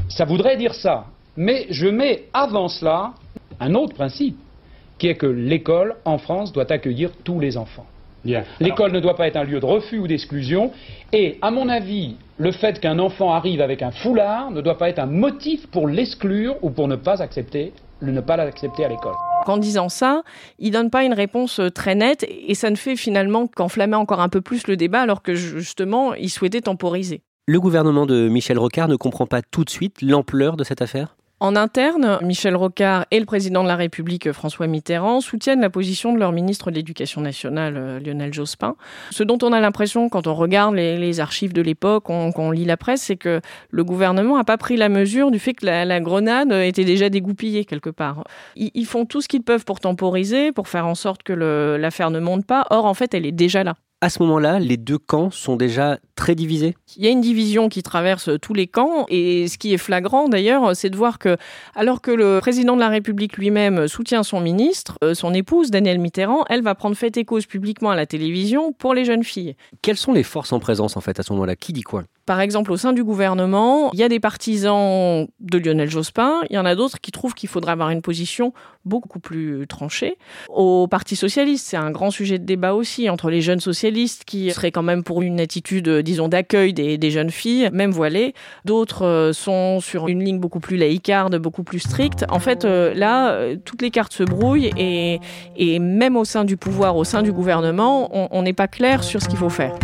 Ça 0.08 0.24
voudrait 0.24 0.56
dire 0.56 0.74
ça. 0.74 1.06
Mais 1.36 1.66
je 1.70 1.86
mets 1.86 2.24
avant 2.32 2.68
cela 2.68 3.12
un 3.60 3.74
autre 3.74 3.94
principe 3.94 4.36
qui 4.98 5.08
est 5.08 5.14
que 5.14 5.26
l'école 5.26 5.96
en 6.04 6.18
France 6.18 6.52
doit 6.52 6.70
accueillir 6.70 7.10
tous 7.24 7.40
les 7.40 7.56
enfants. 7.56 7.86
L'école 8.60 8.92
ne 8.92 9.00
doit 9.00 9.16
pas 9.16 9.26
être 9.26 9.36
un 9.36 9.44
lieu 9.44 9.60
de 9.60 9.66
refus 9.66 9.98
ou 9.98 10.06
d'exclusion. 10.06 10.72
Et, 11.12 11.38
à 11.42 11.50
mon 11.50 11.68
avis, 11.68 12.16
le 12.38 12.52
fait 12.52 12.80
qu'un 12.80 12.98
enfant 12.98 13.32
arrive 13.32 13.60
avec 13.60 13.82
un 13.82 13.90
foulard 13.90 14.50
ne 14.50 14.60
doit 14.60 14.78
pas 14.78 14.88
être 14.88 14.98
un 14.98 15.06
motif 15.06 15.66
pour 15.68 15.88
l'exclure 15.88 16.56
ou 16.62 16.70
pour 16.70 16.88
ne 16.88 16.96
pas 16.96 17.22
accepter, 17.22 17.72
ne 18.00 18.20
pas 18.20 18.36
l'accepter 18.36 18.84
à 18.84 18.88
l'école. 18.88 19.14
En 19.46 19.58
disant 19.58 19.88
ça, 19.88 20.22
il 20.58 20.70
donne 20.70 20.90
pas 20.90 21.04
une 21.04 21.12
réponse 21.12 21.60
euh, 21.60 21.70
très 21.70 21.94
nette 21.94 22.26
et 22.28 22.54
ça 22.54 22.70
ne 22.70 22.76
fait 22.76 22.96
finalement 22.96 23.46
qu'enflammer 23.46 23.96
encore 23.96 24.20
un 24.20 24.28
peu 24.28 24.40
plus 24.40 24.66
le 24.66 24.76
débat 24.76 25.00
alors 25.00 25.22
que 25.22 25.34
justement, 25.34 26.14
il 26.14 26.30
souhaitait 26.30 26.62
temporiser. 26.62 27.22
Le 27.46 27.60
gouvernement 27.60 28.06
de 28.06 28.28
Michel 28.28 28.58
Rocard 28.58 28.88
ne 28.88 28.96
comprend 28.96 29.26
pas 29.26 29.42
tout 29.42 29.64
de 29.64 29.70
suite 29.70 30.00
l'ampleur 30.00 30.56
de 30.56 30.64
cette 30.64 30.80
affaire? 30.80 31.16
En 31.44 31.56
interne, 31.56 32.18
Michel 32.22 32.56
Rocard 32.56 33.04
et 33.10 33.20
le 33.20 33.26
président 33.26 33.62
de 33.62 33.68
la 33.68 33.76
République, 33.76 34.32
François 34.32 34.66
Mitterrand, 34.66 35.20
soutiennent 35.20 35.60
la 35.60 35.68
position 35.68 36.14
de 36.14 36.18
leur 36.18 36.32
ministre 36.32 36.70
de 36.70 36.76
l'Éducation 36.76 37.20
nationale, 37.20 37.74
euh, 37.76 38.00
Lionel 38.00 38.32
Jospin. 38.32 38.76
Ce 39.10 39.22
dont 39.22 39.36
on 39.42 39.52
a 39.52 39.60
l'impression 39.60 40.08
quand 40.08 40.26
on 40.26 40.34
regarde 40.34 40.74
les, 40.74 41.20
archives 41.20 41.52
de 41.52 41.60
l'époque, 41.60 42.04
qu'on 42.04 42.50
lit 42.50 42.64
la 42.64 42.78
presse, 42.78 43.02
c'est 43.02 43.16
que 43.16 43.42
le 43.70 43.84
gouvernement 43.84 44.38
n'a 44.38 44.44
pas 44.44 44.56
pris 44.56 44.78
la 44.78 44.88
mesure 44.88 45.30
du 45.30 45.38
fait 45.38 45.52
que 45.52 45.66
la, 45.66 46.00
grenade 46.00 46.50
était 46.50 46.84
déjà 46.84 47.10
dégoupillée 47.10 47.66
quelque 47.66 47.90
part. 47.90 48.24
Ils, 48.56 48.86
font 48.86 49.04
tout 49.04 49.20
ce 49.20 49.28
qu'ils 49.28 49.42
peuvent 49.42 49.66
pour 49.66 49.80
temporiser, 49.80 50.50
pour 50.50 50.66
faire 50.68 50.86
en 50.86 50.94
sorte 50.94 51.22
que 51.22 51.34
l'affaire 51.34 52.10
ne 52.10 52.20
monte 52.20 52.46
pas. 52.46 52.66
Or, 52.70 52.86
en 52.86 52.94
fait, 52.94 53.12
elle 53.12 53.26
est 53.26 53.32
déjà 53.32 53.64
là 53.64 53.74
à 54.04 54.10
ce 54.10 54.22
moment-là, 54.22 54.58
les 54.58 54.76
deux 54.76 54.98
camps 54.98 55.30
sont 55.30 55.56
déjà 55.56 55.98
très 56.14 56.34
divisés? 56.34 56.76
Il 56.98 57.04
y 57.04 57.06
a 57.06 57.10
une 57.10 57.22
division 57.22 57.70
qui 57.70 57.82
traverse 57.82 58.28
tous 58.42 58.52
les 58.52 58.66
camps 58.66 59.06
et 59.08 59.48
ce 59.48 59.56
qui 59.56 59.72
est 59.72 59.78
flagrant 59.78 60.28
d'ailleurs, 60.28 60.76
c'est 60.76 60.90
de 60.90 60.96
voir 60.96 61.18
que 61.18 61.38
alors 61.74 62.02
que 62.02 62.10
le 62.10 62.38
président 62.40 62.74
de 62.74 62.80
la 62.80 62.90
République 62.90 63.38
lui-même 63.38 63.88
soutient 63.88 64.22
son 64.22 64.42
ministre, 64.42 64.98
euh, 65.02 65.14
son 65.14 65.32
épouse 65.32 65.70
Danielle 65.70 66.00
Mitterrand, 66.00 66.44
elle 66.50 66.60
va 66.60 66.74
prendre 66.74 66.94
fait 66.94 67.16
et 67.16 67.24
cause 67.24 67.46
publiquement 67.46 67.92
à 67.92 67.96
la 67.96 68.04
télévision 68.04 68.72
pour 68.72 68.92
les 68.92 69.06
jeunes 69.06 69.24
filles. 69.24 69.56
Quelles 69.80 69.96
sont 69.96 70.12
les 70.12 70.22
forces 70.22 70.52
en 70.52 70.60
présence 70.60 70.98
en 70.98 71.00
fait 71.00 71.18
à 71.18 71.22
ce 71.22 71.32
moment-là? 71.32 71.56
Qui 71.56 71.72
dit 71.72 71.82
quoi? 71.82 72.04
Par 72.26 72.40
exemple, 72.40 72.72
au 72.72 72.76
sein 72.76 72.92
du 72.92 73.04
gouvernement, 73.04 73.90
il 73.92 73.98
y 73.98 74.02
a 74.02 74.08
des 74.08 74.20
partisans 74.20 75.26
de 75.40 75.58
Lionel 75.58 75.90
Jospin, 75.90 76.40
il 76.50 76.56
y 76.56 76.58
en 76.58 76.64
a 76.64 76.74
d'autres 76.74 77.00
qui 77.00 77.12
trouvent 77.12 77.34
qu'il 77.34 77.48
faudrait 77.48 77.72
avoir 77.72 77.90
une 77.90 78.02
position 78.02 78.52
beaucoup 78.84 79.18
plus 79.18 79.66
tranchée. 79.66 80.16
Au 80.48 80.86
Parti 80.86 81.16
socialiste, 81.16 81.66
c'est 81.66 81.76
un 81.76 81.90
grand 81.90 82.10
sujet 82.10 82.38
de 82.38 82.44
débat 82.44 82.74
aussi 82.74 83.08
entre 83.10 83.30
les 83.30 83.40
jeunes 83.40 83.60
socialistes 83.60 84.24
qui 84.24 84.50
seraient 84.50 84.72
quand 84.72 84.82
même 84.82 85.02
pour 85.02 85.22
une 85.22 85.40
attitude, 85.40 85.88
disons, 85.88 86.28
d'accueil 86.28 86.72
des, 86.72 87.10
jeunes 87.10 87.30
filles, 87.30 87.68
même 87.72 87.90
voilées. 87.90 88.34
D'autres 88.64 89.04
euh, 89.04 89.32
sont 89.32 89.80
sur 89.80 90.08
une 90.08 90.24
ligne 90.24 90.38
beaucoup 90.38 90.60
plus 90.60 90.76
laïcarde, 90.76 91.36
beaucoup 91.36 91.62
plus 91.62 91.80
stricte. 91.80 92.24
En 92.30 92.40
fait, 92.40 92.64
euh, 92.64 92.94
là, 92.94 93.32
euh, 93.32 93.56
toutes 93.62 93.82
les 93.82 93.90
cartes 93.90 94.12
se 94.12 94.22
brouillent 94.22 94.70
et 94.76 95.78
même 95.78 96.16
au 96.16 96.24
sein 96.24 96.44
du 96.44 96.56
pouvoir, 96.56 96.96
au 96.96 97.04
sein 97.04 97.22
du 97.22 97.32
gouvernement, 97.32 98.08
on 98.32 98.42
n'est 98.42 98.52
pas 98.52 98.68
clair 98.68 99.04
sur 99.04 99.22
ce 99.22 99.28
qu'il 99.28 99.38
faut 99.38 99.50
faire. 99.50 99.74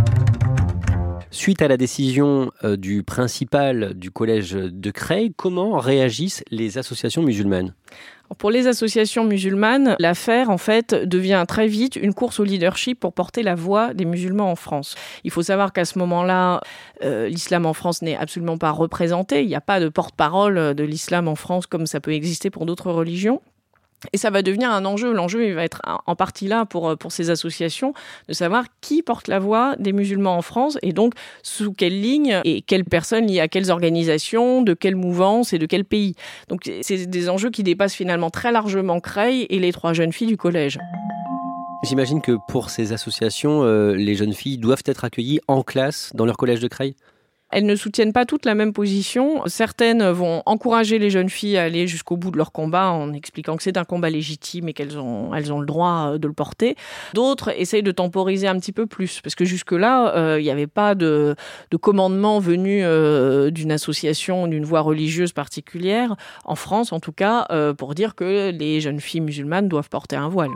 Suite 1.32 1.62
à 1.62 1.68
la 1.68 1.76
décision 1.76 2.50
euh, 2.64 2.76
du 2.76 3.04
principal 3.04 3.94
du 3.94 4.10
collège 4.10 4.50
de 4.52 4.90
Creil, 4.90 5.32
comment 5.36 5.78
réagissent 5.78 6.42
les 6.50 6.76
associations 6.76 7.22
musulmanes? 7.22 7.72
Pour 8.38 8.50
les 8.50 8.66
associations 8.66 9.24
musulmanes, 9.24 9.96
l'affaire, 10.00 10.50
en 10.50 10.58
fait, 10.58 10.94
devient 10.94 11.44
très 11.46 11.68
vite 11.68 11.96
une 11.96 12.14
course 12.14 12.40
au 12.40 12.44
leadership 12.44 12.98
pour 12.98 13.12
porter 13.12 13.42
la 13.42 13.54
voix 13.54 13.94
des 13.94 14.04
musulmans 14.04 14.50
en 14.50 14.56
France. 14.56 14.96
Il 15.24 15.30
faut 15.30 15.42
savoir 15.42 15.72
qu'à 15.72 15.84
ce 15.84 15.98
moment-là, 16.00 16.60
euh, 17.04 17.28
l'islam 17.28 17.64
en 17.64 17.74
France 17.74 18.02
n'est 18.02 18.16
absolument 18.16 18.58
pas 18.58 18.70
représenté. 18.70 19.42
Il 19.42 19.48
n'y 19.48 19.54
a 19.54 19.60
pas 19.60 19.78
de 19.78 19.88
porte-parole 19.88 20.74
de 20.74 20.84
l'islam 20.84 21.28
en 21.28 21.36
France 21.36 21.66
comme 21.66 21.86
ça 21.86 22.00
peut 22.00 22.12
exister 22.12 22.50
pour 22.50 22.66
d'autres 22.66 22.90
religions. 22.90 23.40
Et 24.12 24.18
ça 24.18 24.30
va 24.30 24.42
devenir 24.42 24.70
un 24.70 24.84
enjeu. 24.84 25.12
L'enjeu, 25.12 25.46
il 25.46 25.54
va 25.54 25.64
être 25.64 25.82
en 26.06 26.16
partie 26.16 26.48
là 26.48 26.64
pour, 26.64 26.96
pour 26.96 27.12
ces 27.12 27.30
associations, 27.30 27.92
de 28.28 28.32
savoir 28.32 28.64
qui 28.80 29.02
porte 29.02 29.28
la 29.28 29.38
voix 29.38 29.76
des 29.78 29.92
musulmans 29.92 30.36
en 30.36 30.42
France 30.42 30.78
et 30.82 30.92
donc 30.92 31.14
sous 31.42 31.72
quelle 31.72 32.00
ligne 32.00 32.40
et 32.44 32.62
quelles 32.62 32.84
personnes 32.84 33.26
liées 33.26 33.40
à 33.40 33.48
quelles 33.48 33.70
organisations, 33.70 34.62
de 34.62 34.74
quelle 34.74 34.96
mouvance 34.96 35.52
et 35.52 35.58
de 35.58 35.66
quel 35.66 35.84
pays. 35.84 36.14
Donc 36.48 36.70
c'est 36.82 37.06
des 37.06 37.28
enjeux 37.28 37.50
qui 37.50 37.62
dépassent 37.62 37.94
finalement 37.94 38.30
très 38.30 38.52
largement 38.52 39.00
Creil 39.00 39.46
et 39.50 39.58
les 39.58 39.72
trois 39.72 39.92
jeunes 39.92 40.12
filles 40.12 40.28
du 40.28 40.36
collège. 40.36 40.78
J'imagine 41.82 42.20
que 42.20 42.36
pour 42.48 42.68
ces 42.68 42.92
associations, 42.92 43.62
euh, 43.62 43.94
les 43.94 44.14
jeunes 44.14 44.34
filles 44.34 44.58
doivent 44.58 44.82
être 44.84 45.04
accueillies 45.04 45.40
en 45.48 45.62
classe 45.62 46.10
dans 46.14 46.26
leur 46.26 46.36
collège 46.36 46.60
de 46.60 46.68
Creil? 46.68 46.94
Elles 47.50 47.66
ne 47.66 47.74
soutiennent 47.74 48.12
pas 48.12 48.26
toutes 48.26 48.46
la 48.46 48.54
même 48.54 48.72
position. 48.72 49.42
Certaines 49.46 50.08
vont 50.10 50.42
encourager 50.46 50.98
les 50.98 51.10
jeunes 51.10 51.28
filles 51.28 51.56
à 51.56 51.64
aller 51.64 51.86
jusqu'au 51.86 52.16
bout 52.16 52.30
de 52.30 52.36
leur 52.36 52.52
combat 52.52 52.90
en 52.90 53.12
expliquant 53.12 53.56
que 53.56 53.62
c'est 53.62 53.76
un 53.76 53.84
combat 53.84 54.10
légitime 54.10 54.68
et 54.68 54.72
qu'elles 54.72 54.98
ont, 54.98 55.34
elles 55.34 55.52
ont 55.52 55.60
le 55.60 55.66
droit 55.66 56.12
euh, 56.12 56.18
de 56.18 56.28
le 56.28 56.32
porter. 56.32 56.76
D'autres 57.14 57.50
essayent 57.58 57.82
de 57.82 57.92
temporiser 57.92 58.46
un 58.46 58.58
petit 58.58 58.72
peu 58.72 58.86
plus 58.86 59.20
parce 59.20 59.34
que 59.34 59.44
jusque-là, 59.44 60.14
euh, 60.14 60.40
il 60.40 60.44
n'y 60.44 60.50
avait 60.50 60.66
pas 60.66 60.94
de, 60.94 61.34
de 61.70 61.76
commandement 61.76 62.38
venu 62.38 62.82
euh, 62.84 63.50
d'une 63.50 63.72
association, 63.72 64.46
d'une 64.46 64.64
voie 64.64 64.80
religieuse 64.80 65.32
particulière, 65.32 66.16
en 66.44 66.54
France 66.54 66.92
en 66.92 67.00
tout 67.00 67.12
cas, 67.12 67.46
pour 67.76 67.94
dire 67.94 68.14
que 68.14 68.50
les 68.50 68.80
jeunes 68.80 69.00
filles 69.00 69.20
musulmanes 69.20 69.68
doivent 69.68 69.88
porter 69.88 70.16
un 70.16 70.28
voile. 70.28 70.50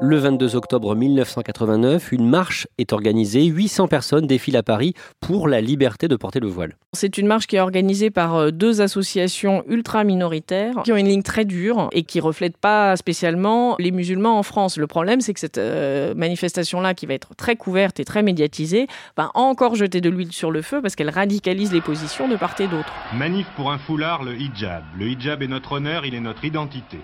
Le 0.00 0.16
22 0.16 0.54
octobre 0.54 0.94
1989, 0.94 2.12
une 2.12 2.28
marche 2.28 2.68
est 2.78 2.92
organisée. 2.92 3.46
800 3.46 3.88
personnes 3.88 4.28
défilent 4.28 4.56
à 4.56 4.62
Paris 4.62 4.94
pour 5.18 5.48
la 5.48 5.60
liberté 5.60 6.06
de 6.06 6.14
porter 6.14 6.38
le 6.38 6.46
voile. 6.46 6.76
C'est 6.92 7.18
une 7.18 7.26
marche 7.26 7.48
qui 7.48 7.56
est 7.56 7.60
organisée 7.60 8.10
par 8.10 8.36
euh, 8.36 8.50
deux 8.52 8.80
associations 8.80 9.64
ultra 9.66 10.04
minoritaires 10.04 10.84
qui 10.84 10.92
ont 10.92 10.96
une 10.96 11.08
ligne 11.08 11.24
très 11.24 11.44
dure 11.44 11.88
et 11.90 12.04
qui 12.04 12.20
reflètent 12.20 12.58
pas 12.58 12.94
spécialement 12.94 13.74
les 13.80 13.90
musulmans 13.90 14.38
en 14.38 14.44
France. 14.44 14.78
Le 14.78 14.86
problème, 14.86 15.20
c'est 15.20 15.34
que 15.34 15.40
cette 15.40 15.58
euh, 15.58 16.14
manifestation-là, 16.14 16.94
qui 16.94 17.06
va 17.06 17.14
être 17.14 17.34
très 17.34 17.56
couverte 17.56 17.98
et 17.98 18.04
très 18.04 18.22
médiatisée, 18.22 18.86
va 19.16 19.32
encore 19.34 19.74
jeter 19.74 20.00
de 20.00 20.10
l'huile 20.10 20.32
sur 20.32 20.52
le 20.52 20.62
feu 20.62 20.80
parce 20.80 20.94
qu'elle 20.94 21.10
radicalise 21.10 21.72
les 21.72 21.80
positions 21.80 22.28
de 22.28 22.36
part 22.36 22.54
et 22.60 22.68
d'autre. 22.68 22.92
Manif 23.16 23.48
pour 23.56 23.72
un 23.72 23.78
foulard, 23.78 24.22
le 24.22 24.36
hijab. 24.36 24.84
Le 24.96 25.08
hijab 25.08 25.42
est 25.42 25.48
notre 25.48 25.72
honneur, 25.72 26.06
il 26.06 26.14
est 26.14 26.20
notre 26.20 26.44
identité. 26.44 26.98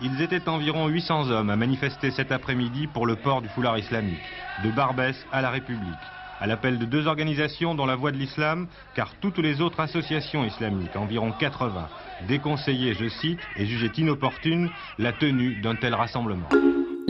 Ils 0.00 0.22
étaient 0.22 0.48
environ 0.48 0.86
800 0.86 1.30
hommes 1.30 1.50
à 1.50 1.56
manifester 1.56 2.12
cet 2.12 2.30
après-midi 2.30 2.86
pour 2.86 3.04
le 3.04 3.16
port 3.16 3.42
du 3.42 3.48
foulard 3.48 3.78
islamique, 3.78 4.22
de 4.62 4.70
Barbès 4.70 5.26
à 5.32 5.42
la 5.42 5.50
République, 5.50 6.12
à 6.40 6.46
l'appel 6.46 6.78
de 6.78 6.84
deux 6.84 7.08
organisations 7.08 7.74
dont 7.74 7.86
la 7.86 7.96
voix 7.96 8.12
de 8.12 8.16
l'islam, 8.16 8.68
car 8.94 9.10
toutes 9.20 9.38
les 9.38 9.60
autres 9.60 9.80
associations 9.80 10.44
islamiques, 10.44 10.94
environ 10.94 11.32
80, 11.32 11.88
déconseillaient, 12.28 12.94
je 12.94 13.08
cite, 13.08 13.40
et 13.56 13.66
jugeaient 13.66 14.00
inopportune 14.00 14.70
la 14.98 15.12
tenue 15.12 15.54
d'un 15.56 15.74
tel 15.74 15.94
rassemblement. 15.94 16.48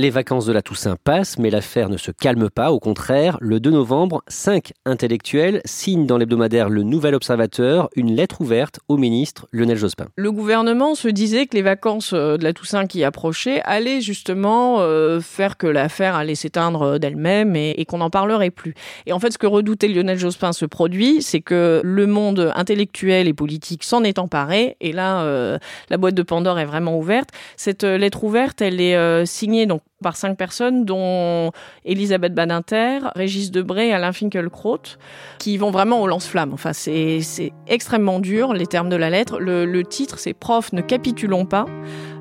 Les 0.01 0.11
vacances 0.11 0.47
de 0.47 0.53
la 0.53 0.63
Toussaint 0.63 0.95
passent, 1.03 1.41
mais 1.41 1.51
l'affaire 1.51 1.89
ne 1.89 1.97
se 1.97 2.13
calme 2.13 2.51
pas. 2.51 2.71
Au 2.71 2.79
contraire, 2.79 3.37
le 3.41 3.59
2 3.59 3.73
novembre, 3.73 4.23
cinq 4.29 4.73
intellectuels 4.85 5.61
signent 5.65 6.07
dans 6.07 6.19
l'hebdomadaire 6.19 6.69
Le 6.69 6.85
Nouvel 6.85 7.17
Observateur 7.17 7.89
une 7.97 8.15
lettre 8.15 8.41
ouverte 8.41 8.79
au 8.87 8.97
ministre 8.97 9.49
Lionel 9.51 9.77
Jospin. 9.77 10.07
Le 10.15 10.31
gouvernement 10.31 10.95
se 10.95 11.09
disait 11.09 11.47
que 11.47 11.57
les 11.57 11.63
vacances 11.63 12.13
euh, 12.13 12.37
de 12.37 12.45
la 12.45 12.53
Toussaint 12.53 12.87
qui 12.87 13.03
approchaient 13.03 13.61
allaient 13.65 14.01
justement 14.01 14.77
euh, 14.79 15.19
faire 15.19 15.57
que 15.57 15.67
l'affaire 15.67 16.15
allait 16.15 16.37
s'éteindre 16.37 17.01
d'elle-même 17.01 17.57
et, 17.57 17.85
qu'on 17.85 17.99
n'en 17.99 18.09
parlerait 18.09 18.51
plus. 18.51 18.75
Et 19.07 19.13
en 19.13 19.19
fait, 19.19 19.33
ce 19.33 19.39
que 19.39 19.49
redoutait 19.49 19.89
Lionel 19.89 20.17
Jospin 20.17 20.53
se 20.53 20.65
produit, 20.65 21.23
c'est 21.23 21.41
que 21.41 21.81
le 21.83 22.07
monde 22.07 22.53
intellectuel 22.55 23.27
et 23.27 23.35
politique 23.35 23.83
s'en 23.83 24.05
est 24.05 24.21
emparé. 24.21 24.77
Et 24.81 24.93
là, 24.93 25.23
euh, 25.23 25.59
la 25.91 25.97
boîte 25.97 26.15
de 26.15 26.23
Pandore 26.23 26.61
est 26.61 26.67
vraiment 26.67 26.97
ouverte. 26.97 27.31
Cette 27.57 27.83
lettre 27.83 28.23
ouverte, 28.23 28.63
elle 28.63 28.81
est 28.81 29.27
signée 29.27 29.67
donc 29.67 29.83
par 30.03 30.17
cinq 30.17 30.37
personnes, 30.37 30.85
dont 30.85 31.51
Elisabeth 31.85 32.33
Badinter, 32.33 33.01
Régis 33.17 33.51
Debray 33.51 33.93
Alain 33.93 34.13
Finkielkraut, 34.13 34.97
qui 35.39 35.57
vont 35.57 35.71
vraiment 35.71 36.01
au 36.03 36.07
lance-flamme. 36.07 36.53
Enfin, 36.53 36.73
c'est 36.73 37.21
extrêmement 37.67 38.21
dur, 38.21 38.53
les 38.55 38.67
termes 38.67 38.89
de 38.89 38.97
la 38.97 39.11
lettre. 39.11 39.41
Le, 39.41 39.65
le 39.65 39.85
titre, 39.85 40.19
c'est 40.19 40.35
Prof, 40.35 40.73
ne 40.73 40.83
capitulons 40.83 41.47
pas 41.47 41.67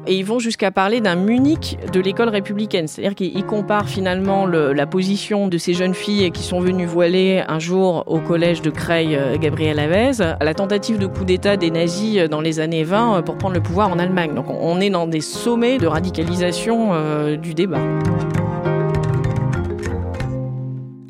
et 0.07 0.15
ils 0.15 0.25
vont 0.25 0.39
jusqu'à 0.39 0.71
parler 0.71 1.01
d'un 1.01 1.15
Munich 1.15 1.77
de 1.91 1.99
l'école 1.99 2.29
républicaine. 2.29 2.87
C'est-à-dire 2.87 3.15
qu'ils 3.15 3.45
comparent 3.45 3.89
finalement 3.89 4.45
le, 4.45 4.73
la 4.73 4.87
position 4.87 5.47
de 5.47 5.57
ces 5.57 5.73
jeunes 5.73 5.93
filles 5.93 6.31
qui 6.31 6.43
sont 6.43 6.59
venues 6.59 6.85
voiler 6.85 7.43
un 7.47 7.59
jour 7.59 8.03
au 8.07 8.19
collège 8.19 8.61
de 8.61 8.69
Creil 8.69 9.15
euh, 9.15 9.37
Gabriel 9.37 9.79
Avez 9.79 10.21
à 10.21 10.43
la 10.43 10.53
tentative 10.53 10.97
de 10.97 11.07
coup 11.07 11.25
d'État 11.25 11.57
des 11.57 11.71
nazis 11.71 12.17
euh, 12.17 12.27
dans 12.27 12.41
les 12.41 12.59
années 12.59 12.83
20 12.83 13.17
euh, 13.17 13.21
pour 13.21 13.37
prendre 13.37 13.55
le 13.55 13.61
pouvoir 13.61 13.89
en 13.89 13.99
Allemagne. 13.99 14.33
Donc 14.33 14.45
on 14.49 14.79
est 14.79 14.89
dans 14.89 15.07
des 15.07 15.21
sommets 15.21 15.77
de 15.77 15.87
radicalisation 15.87 17.37
du 17.37 17.53
débat. 17.53 17.79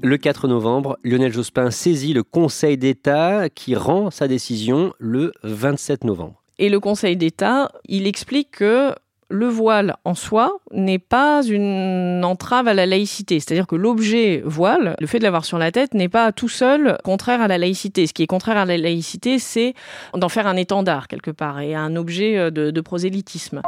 Le 0.04 0.18
4 0.18 0.48
novembre, 0.48 0.98
Lionel 1.04 1.34
Jospin 1.34 1.72
saisit 1.72 2.14
le 2.14 2.24
Conseil 2.24 2.78
d'État 2.78 3.50
qui 3.50 3.76
rend 3.76 4.10
sa 4.10 4.28
décision 4.28 4.94
le 5.00 5.32
27 5.44 6.04
novembre. 6.04 6.47
Et 6.60 6.70
le 6.70 6.80
Conseil 6.80 7.18
d'État, 7.18 7.72
il 7.88 8.08
explique 8.08 8.52
que 8.52 8.94
le 9.30 9.48
voile 9.48 9.96
en 10.06 10.16
soi 10.16 10.58
n'est 10.72 11.00
pas 11.00 11.44
une 11.44 12.24
entrave 12.24 12.68
à 12.68 12.74
la 12.74 12.86
laïcité. 12.86 13.40
C'est-à-dire 13.40 13.68
que 13.68 13.76
l'objet 13.76 14.42
voile, 14.46 14.96
le 15.00 15.08
fait 15.08 15.20
de 15.20 15.24
l'avoir 15.24 15.44
sur 15.44 15.58
la 15.58 15.72
tête, 15.72 15.94
n'est 15.94 16.10
pas 16.10 16.32
tout 16.32 16.50
seul 16.50 16.98
contraire 17.04 17.42
à 17.42 17.48
la 17.48 17.58
laïcité. 17.58 18.08
Ce 18.08 18.14
qui 18.14 18.24
est 18.24 18.28
contraire 18.28 18.58
à 18.58 18.66
la 18.66 18.78
laïcité, 18.78 19.38
c'est 19.38 19.74
d'en 20.14 20.30
faire 20.30 20.48
un 20.48 20.56
étendard 20.56 21.08
quelque 21.08 21.32
part 21.32 21.60
et 21.60 21.76
un 21.76 21.96
objet 21.96 22.52
de, 22.52 22.72
de 22.72 22.82
prosélytisme. 22.82 23.62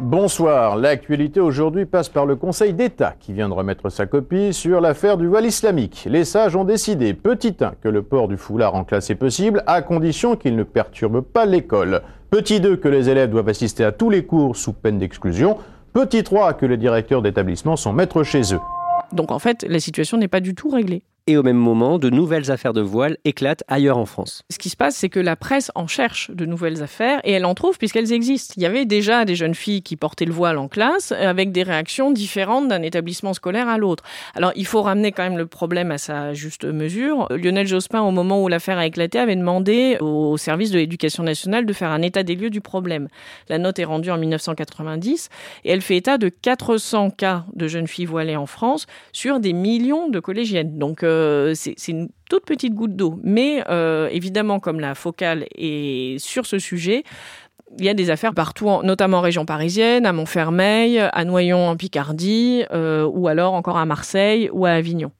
Bonsoir. 0.00 0.74
L'actualité 0.76 1.38
aujourd'hui 1.38 1.86
passe 1.86 2.08
par 2.08 2.26
le 2.26 2.34
Conseil 2.34 2.74
d'État 2.74 3.14
qui 3.20 3.32
vient 3.32 3.48
de 3.48 3.54
remettre 3.54 3.90
sa 3.90 4.06
copie 4.06 4.52
sur 4.52 4.80
l'affaire 4.80 5.16
du 5.16 5.28
voile 5.28 5.46
islamique. 5.46 6.08
Les 6.10 6.24
sages 6.24 6.56
ont 6.56 6.64
décidé, 6.64 7.14
petit 7.14 7.54
1, 7.60 7.74
que 7.80 7.88
le 7.88 8.02
port 8.02 8.26
du 8.26 8.36
foulard 8.36 8.74
en 8.74 8.82
classe 8.82 9.10
est 9.10 9.14
possible 9.14 9.62
à 9.68 9.82
condition 9.82 10.34
qu'il 10.34 10.56
ne 10.56 10.64
perturbe 10.64 11.20
pas 11.20 11.46
l'école. 11.46 12.02
Petit 12.30 12.58
2, 12.58 12.76
que 12.76 12.88
les 12.88 13.08
élèves 13.08 13.30
doivent 13.30 13.48
assister 13.48 13.84
à 13.84 13.92
tous 13.92 14.10
les 14.10 14.24
cours 14.24 14.56
sous 14.56 14.72
peine 14.72 14.98
d'exclusion. 14.98 15.58
Petit 15.92 16.24
3, 16.24 16.54
que 16.54 16.66
les 16.66 16.76
directeurs 16.76 17.22
d'établissement 17.22 17.76
sont 17.76 17.92
maîtres 17.92 18.24
chez 18.24 18.52
eux. 18.52 18.60
Donc 19.12 19.30
en 19.30 19.38
fait, 19.38 19.64
la 19.68 19.78
situation 19.78 20.18
n'est 20.18 20.26
pas 20.26 20.40
du 20.40 20.56
tout 20.56 20.70
réglée. 20.70 21.04
Et 21.26 21.38
au 21.38 21.42
même 21.42 21.56
moment, 21.56 21.98
de 21.98 22.10
nouvelles 22.10 22.50
affaires 22.50 22.74
de 22.74 22.82
voile 22.82 23.16
éclatent 23.24 23.64
ailleurs 23.66 23.96
en 23.96 24.04
France. 24.04 24.42
Ce 24.50 24.58
qui 24.58 24.68
se 24.68 24.76
passe, 24.76 24.94
c'est 24.94 25.08
que 25.08 25.20
la 25.20 25.36
presse 25.36 25.72
en 25.74 25.86
cherche 25.86 26.30
de 26.30 26.44
nouvelles 26.44 26.82
affaires 26.82 27.22
et 27.24 27.32
elle 27.32 27.46
en 27.46 27.54
trouve 27.54 27.78
puisqu'elles 27.78 28.12
existent. 28.12 28.52
Il 28.58 28.62
y 28.62 28.66
avait 28.66 28.84
déjà 28.84 29.24
des 29.24 29.34
jeunes 29.34 29.54
filles 29.54 29.80
qui 29.80 29.96
portaient 29.96 30.26
le 30.26 30.34
voile 30.34 30.58
en 30.58 30.68
classe 30.68 31.12
avec 31.12 31.50
des 31.50 31.62
réactions 31.62 32.10
différentes 32.10 32.68
d'un 32.68 32.82
établissement 32.82 33.32
scolaire 33.32 33.70
à 33.70 33.78
l'autre. 33.78 34.04
Alors 34.34 34.52
il 34.54 34.66
faut 34.66 34.82
ramener 34.82 35.12
quand 35.12 35.22
même 35.22 35.38
le 35.38 35.46
problème 35.46 35.92
à 35.92 35.96
sa 35.96 36.34
juste 36.34 36.66
mesure. 36.66 37.26
Lionel 37.30 37.66
Jospin, 37.66 38.02
au 38.02 38.10
moment 38.10 38.42
où 38.42 38.48
l'affaire 38.48 38.76
a 38.76 38.84
éclaté, 38.84 39.18
avait 39.18 39.34
demandé 39.34 39.96
au 40.02 40.36
service 40.36 40.72
de 40.72 40.76
l'éducation 40.76 41.22
nationale 41.22 41.64
de 41.64 41.72
faire 41.72 41.90
un 41.90 42.02
état 42.02 42.22
des 42.22 42.34
lieux 42.34 42.50
du 42.50 42.60
problème. 42.60 43.08
La 43.48 43.56
note 43.56 43.78
est 43.78 43.84
rendue 43.84 44.10
en 44.10 44.18
1990 44.18 45.30
et 45.64 45.70
elle 45.70 45.80
fait 45.80 45.96
état 45.96 46.18
de 46.18 46.28
400 46.28 47.12
cas 47.12 47.46
de 47.54 47.66
jeunes 47.66 47.86
filles 47.86 48.04
voilées 48.04 48.36
en 48.36 48.44
France 48.44 48.84
sur 49.14 49.40
des 49.40 49.54
millions 49.54 50.10
de 50.10 50.20
collégiennes. 50.20 50.78
Donc 50.78 51.02
euh, 51.02 51.13
euh, 51.14 51.54
c'est 51.54 51.88
une 51.88 52.08
toute 52.28 52.44
petite 52.44 52.74
goutte 52.74 52.96
d'eau. 52.96 53.18
Mais 53.22 53.64
euh, 53.68 54.08
évidemment, 54.10 54.60
comme 54.60 54.80
la 54.80 54.94
focale 54.94 55.46
est 55.56 56.18
sur 56.18 56.46
ce 56.46 56.58
sujet, 56.58 57.04
il 57.78 57.84
y 57.84 57.88
a 57.88 57.94
des 57.94 58.10
affaires 58.10 58.34
partout, 58.34 58.70
notamment 58.82 59.18
en 59.18 59.20
région 59.20 59.46
parisienne, 59.46 60.06
à 60.06 60.12
Montfermeil, 60.12 60.98
à 60.98 61.24
Noyon 61.24 61.68
en 61.68 61.76
Picardie, 61.76 62.64
euh, 62.72 63.04
ou 63.04 63.28
alors 63.28 63.54
encore 63.54 63.78
à 63.78 63.86
Marseille 63.86 64.48
ou 64.52 64.66
à 64.66 64.70
Avignon. 64.70 65.10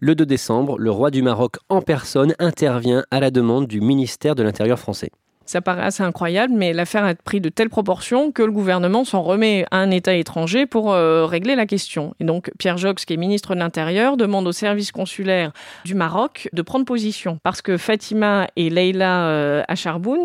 Le 0.00 0.14
2 0.14 0.26
décembre, 0.26 0.78
le 0.78 0.90
roi 0.90 1.10
du 1.10 1.22
Maroc 1.22 1.56
en 1.68 1.82
personne 1.82 2.34
intervient 2.38 3.04
à 3.10 3.20
la 3.20 3.30
demande 3.30 3.66
du 3.66 3.80
ministère 3.80 4.34
de 4.34 4.42
l'Intérieur 4.42 4.78
français. 4.78 5.10
Ça 5.46 5.60
paraît 5.60 5.82
assez 5.82 6.02
incroyable, 6.02 6.52
mais 6.54 6.72
l'affaire 6.72 7.04
a 7.04 7.14
pris 7.14 7.40
de 7.40 7.48
telles 7.48 7.70
proportions 7.70 8.32
que 8.32 8.42
le 8.42 8.50
gouvernement 8.50 9.04
s'en 9.04 9.22
remet 9.22 9.64
à 9.70 9.78
un 9.78 9.92
État 9.92 10.14
étranger 10.14 10.66
pour 10.66 10.92
euh, 10.92 11.24
régler 11.24 11.54
la 11.54 11.66
question. 11.66 12.14
Et 12.18 12.24
donc 12.24 12.50
Pierre 12.58 12.78
Jox, 12.78 13.04
qui 13.04 13.14
est 13.14 13.16
ministre 13.16 13.54
de 13.54 13.60
l'Intérieur, 13.60 14.16
demande 14.16 14.48
au 14.48 14.52
service 14.52 14.90
consulaire 14.90 15.52
du 15.84 15.94
Maroc 15.94 16.48
de 16.52 16.62
prendre 16.62 16.84
position 16.84 17.38
parce 17.44 17.62
que 17.62 17.76
Fatima 17.76 18.48
et 18.56 18.70
Leila 18.70 19.28
euh, 19.28 19.62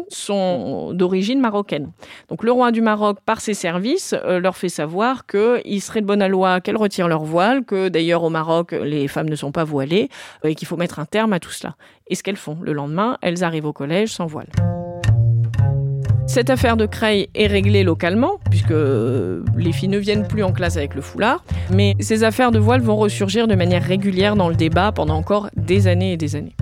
sont 0.10 0.92
d'origine 0.94 1.40
marocaine. 1.40 1.92
Donc 2.30 2.44
le 2.44 2.52
roi 2.52 2.72
du 2.72 2.82
Maroc, 2.82 3.20
par 3.24 3.42
ses 3.42 3.54
services, 3.54 4.16
euh, 4.26 4.40
leur 4.40 4.58
fait 4.58 4.70
savoir 4.70 5.28
qu'il 5.28 5.82
serait 5.82 6.02
de 6.02 6.08
bonne 6.08 6.26
loi 6.26 6.62
qu'elles 6.62 6.78
retirent 6.78 7.08
leur 7.08 7.24
voile, 7.24 7.64
que 7.64 7.90
d'ailleurs 7.90 8.24
au 8.24 8.32
Maroc 8.32 8.72
les 8.72 9.08
femmes 9.08 9.30
ne 9.30 9.36
sont 9.36 9.52
pas 9.52 9.66
voilées 9.66 10.10
et 10.44 10.56
qu'il 10.56 10.68
faut 10.68 10.78
mettre 10.78 10.98
un 10.98 11.06
terme 11.06 11.34
à 11.34 11.40
tout 11.40 11.52
cela. 11.52 11.76
Et 12.08 12.16
ce 12.16 12.24
qu'elles 12.24 12.38
font 12.38 12.58
le 12.62 12.74
lendemain, 12.74 13.20
elles 13.22 13.44
arrivent 13.44 13.68
au 13.68 13.74
collège 13.74 14.10
sans 14.10 14.26
voile. 14.26 14.48
Cette 16.32 16.50
affaire 16.50 16.78
de 16.78 16.86
Creil 16.86 17.28
est 17.36 17.48
réglée 17.48 17.84
localement, 17.84 18.40
puisque 18.50 18.72
euh, 18.72 19.44
les 19.58 19.74
filles 19.74 19.90
ne 19.90 19.98
viennent 19.98 20.26
plus 20.26 20.44
en 20.44 20.54
classe 20.54 20.78
avec 20.78 20.96
le 20.96 21.02
foulard, 21.02 21.44
mais 21.74 21.94
ces 22.00 22.24
affaires 22.24 22.52
de 22.52 22.58
voile 22.58 22.80
vont 22.80 22.96
ressurgir 22.96 23.50
de 23.50 23.56
manière 23.56 23.84
régulière 23.84 24.38
dans 24.38 24.48
le 24.48 24.56
débat 24.56 24.94
pendant 24.94 25.16
encore 25.16 25.50
des 25.58 25.88
années 25.88 26.14
et 26.14 26.18
des 26.18 26.38
années. 26.38 26.56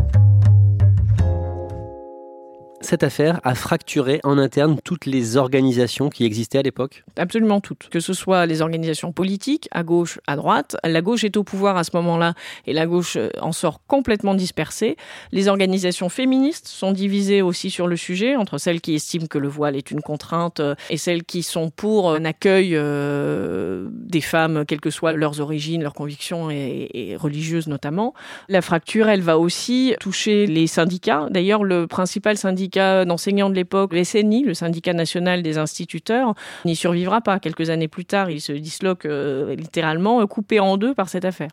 Cette 2.81 3.03
affaire 3.03 3.39
a 3.43 3.55
fracturé 3.55 4.21
en 4.23 4.37
interne 4.37 4.77
toutes 4.83 5.05
les 5.05 5.37
organisations 5.37 6.09
qui 6.09 6.25
existaient 6.25 6.59
à 6.59 6.61
l'époque 6.61 7.03
Absolument 7.17 7.59
toutes. 7.59 7.89
Que 7.89 7.99
ce 7.99 8.13
soit 8.13 8.45
les 8.45 8.61
organisations 8.61 9.11
politiques, 9.11 9.67
à 9.71 9.83
gauche, 9.83 10.19
à 10.27 10.35
droite. 10.35 10.77
La 10.83 11.01
gauche 11.01 11.23
est 11.23 11.35
au 11.35 11.43
pouvoir 11.43 11.75
à 11.77 11.83
ce 11.83 11.91
moment-là 11.95 12.33
et 12.65 12.73
la 12.73 12.85
gauche 12.85 13.17
euh, 13.17 13.29
en 13.41 13.51
sort 13.51 13.81
complètement 13.85 14.33
dispersée. 14.33 14.95
Les 15.31 15.47
organisations 15.47 16.09
féministes 16.09 16.67
sont 16.67 16.91
divisées 16.93 17.41
aussi 17.41 17.69
sur 17.69 17.87
le 17.87 17.97
sujet, 17.97 18.35
entre 18.35 18.57
celles 18.57 18.81
qui 18.81 18.95
estiment 18.95 19.27
que 19.27 19.37
le 19.37 19.49
voile 19.49 19.75
est 19.75 19.91
une 19.91 20.01
contrainte 20.01 20.59
euh, 20.61 20.75
et 20.89 20.97
celles 20.97 21.23
qui 21.23 21.43
sont 21.43 21.69
pour 21.69 22.11
un 22.11 22.23
accueil 22.23 22.71
euh, 22.75 23.87
des 23.91 24.21
femmes, 24.21 24.63
quelles 24.65 24.81
que 24.81 24.89
soient 24.89 25.13
leurs 25.13 25.41
origines, 25.41 25.83
leurs 25.83 25.93
convictions 25.93 26.49
et 26.49 27.15
religieuses 27.19 27.67
notamment. 27.67 28.13
La 28.47 28.61
fracture, 28.61 29.09
elle 29.09 29.21
va 29.21 29.37
aussi 29.37 29.95
toucher 29.99 30.47
les 30.47 30.67
syndicats. 30.67 31.27
D'ailleurs, 31.29 31.63
le 31.63 31.87
principal 31.87 32.37
syndicat 32.37 32.68
syndicat 32.69 33.05
d'enseignants 33.05 33.49
de 33.49 33.55
l'époque, 33.55 33.93
le 33.93 34.03
SNI, 34.03 34.43
le 34.43 34.53
syndicat 34.53 34.93
national 34.93 35.41
des 35.41 35.57
instituteurs, 35.57 36.35
n'y 36.65 36.75
survivra 36.75 37.21
pas. 37.21 37.39
Quelques 37.39 37.69
années 37.69 37.87
plus 37.87 38.05
tard, 38.05 38.29
il 38.29 38.41
se 38.41 38.51
disloque 38.51 39.05
euh, 39.05 39.55
littéralement, 39.55 40.25
coupé 40.27 40.59
en 40.59 40.77
deux 40.77 40.93
par 40.93 41.09
cette 41.09 41.25
affaire. 41.25 41.49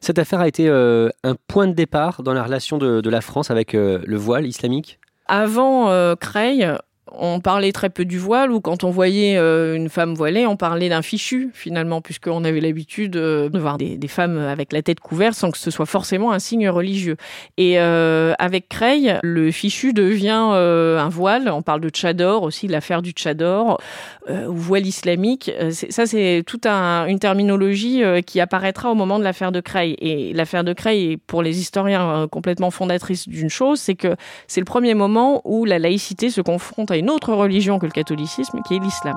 Cette 0.00 0.18
affaire 0.18 0.40
a 0.40 0.48
été 0.48 0.68
euh, 0.68 1.10
un 1.22 1.36
point 1.46 1.68
de 1.68 1.72
départ 1.72 2.24
dans 2.24 2.32
la 2.32 2.42
relation 2.42 2.78
de, 2.78 3.08
la 3.08 3.20
France 3.20 3.52
avec 3.52 3.74
euh, 3.74 4.00
le 4.04 4.16
voile 4.16 4.46
islamique? 4.46 4.98
Avant 5.26 6.16
Creil, 6.16 6.66
on 7.12 7.40
parlait 7.40 7.72
très 7.72 7.90
peu 7.90 8.04
du 8.04 8.18
voile 8.18 8.50
ou 8.50 8.60
quand 8.60 8.84
on 8.84 8.90
voyait 8.90 9.36
euh, 9.36 9.74
une 9.74 9.88
femme 9.88 10.14
voilée, 10.14 10.46
on 10.46 10.56
parlait 10.56 10.88
d'un 10.88 11.02
fichu 11.02 11.50
finalement, 11.54 12.00
puisqu'on 12.00 12.44
avait 12.44 12.60
l'habitude 12.60 13.16
euh, 13.16 13.48
de 13.48 13.58
voir 13.58 13.78
des, 13.78 13.98
femmes 14.08 14.38
avec 14.38 14.72
la 14.72 14.82
tête 14.82 15.00
couverte 15.00 15.34
sans 15.34 15.50
que 15.50 15.58
ce 15.58 15.70
soit 15.70 15.86
forcément 15.86 16.32
un 16.32 16.38
signe 16.38 16.68
religieux. 16.68 17.16
Et 17.56 17.78
euh, 17.78 18.32
avec 18.38 18.68
Creil, 18.68 19.18
le 19.22 19.50
fichu 19.50 19.92
devient 19.92 20.28
un 20.28 21.08
voile. 21.08 21.50
On 21.50 21.62
parle 21.62 21.80
de 21.80 21.88
tchador 21.88 22.42
aussi, 22.42 22.68
l'affaire 22.68 23.02
du 23.02 23.10
tchador 23.10 23.80
ou 24.28 24.54
voile 24.54 24.86
islamique. 24.86 25.50
Ça, 25.70 26.06
c'est 26.06 26.42
toute 26.46 26.66
une 26.66 27.18
terminologie 27.18 28.02
qui 28.26 28.40
apparaîtra 28.40 28.90
au 28.90 28.94
moment 28.94 29.18
de 29.18 29.24
l'affaire 29.24 29.52
de 29.52 29.60
Creil. 29.60 29.96
Et 30.00 30.32
l'affaire 30.32 30.64
de 30.64 30.72
Creil 30.72 31.12
est 31.12 31.16
pour 31.16 31.42
les 31.42 31.60
historiens 31.60 32.26
complètement 32.30 32.70
fondatrice 32.70 33.28
d'une 33.28 33.50
chose, 33.50 33.80
c'est 33.80 33.94
que 33.94 34.16
c'est 34.46 34.60
le 34.60 34.64
premier 34.64 34.94
moment 34.94 35.42
où 35.44 35.64
la 35.64 35.78
laïcité 35.78 36.30
se 36.30 36.40
confronte 36.40 36.90
une 36.98 37.10
autre 37.10 37.32
religion 37.32 37.78
que 37.78 37.86
le 37.86 37.92
catholicisme, 37.92 38.60
qui 38.66 38.74
est 38.74 38.78
l'islam. 38.78 39.16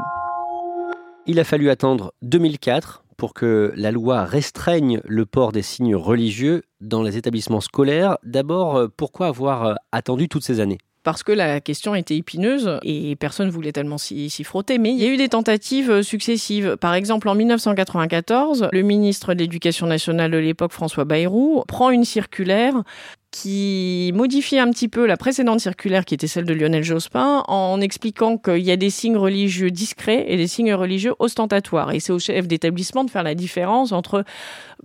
Il 1.27 1.39
a 1.39 1.43
fallu 1.43 1.69
attendre 1.69 2.13
2004 2.23 3.03
pour 3.21 3.35
que 3.35 3.71
la 3.75 3.91
loi 3.91 4.25
restreigne 4.25 4.99
le 5.05 5.27
port 5.27 5.51
des 5.51 5.61
signes 5.61 5.95
religieux 5.95 6.63
dans 6.79 7.03
les 7.03 7.17
établissements 7.17 7.61
scolaires. 7.61 8.17
D'abord, 8.23 8.75
euh, 8.75 8.87
pourquoi 8.87 9.27
avoir 9.27 9.65
euh, 9.65 9.73
attendu 9.91 10.27
toutes 10.27 10.43
ces 10.43 10.59
années? 10.59 10.79
Parce 11.03 11.21
que 11.21 11.31
la 11.31 11.61
question 11.61 11.93
était 11.93 12.15
épineuse 12.15 12.79
et 12.83 13.15
personne 13.15 13.47
ne 13.47 13.51
voulait 13.51 13.71
tellement 13.71 13.99
s'y 13.99 14.43
frotter. 14.43 14.79
Mais 14.79 14.91
il 14.91 14.97
y 14.97 15.05
a 15.05 15.07
eu 15.07 15.17
des 15.17 15.29
tentatives 15.29 15.91
euh, 15.91 16.03
successives. 16.03 16.77
Par 16.77 16.95
exemple, 16.95 17.29
en 17.29 17.35
1994, 17.35 18.69
le 18.71 18.81
ministre 18.81 19.35
de 19.35 19.39
l'Éducation 19.39 19.85
nationale 19.85 20.31
de 20.31 20.37
l'époque, 20.37 20.71
François 20.71 21.05
Bayrou, 21.05 21.63
prend 21.67 21.91
une 21.91 22.05
circulaire 22.05 22.83
qui 23.31 24.11
modifie 24.13 24.59
un 24.59 24.69
petit 24.69 24.89
peu 24.89 25.05
la 25.05 25.15
précédente 25.15 25.61
circulaire 25.61 26.03
qui 26.03 26.13
était 26.13 26.27
celle 26.27 26.43
de 26.43 26.53
Lionel 26.53 26.83
Jospin 26.83 27.43
en 27.47 27.79
expliquant 27.79 28.37
qu'il 28.37 28.59
y 28.59 28.71
a 28.71 28.75
des 28.75 28.89
signes 28.89 29.15
religieux 29.15 29.71
discrets 29.71 30.25
et 30.27 30.35
des 30.35 30.47
signes 30.47 30.73
religieux 30.73 31.13
ostentatoires. 31.17 31.91
Et 31.93 32.01
c'est 32.01 32.11
au 32.11 32.19
chef 32.19 32.47
d'établissement 32.47 33.05
de 33.05 33.09
faire 33.09 33.23
la 33.23 33.33
différence 33.33 33.93
entre 33.93 34.25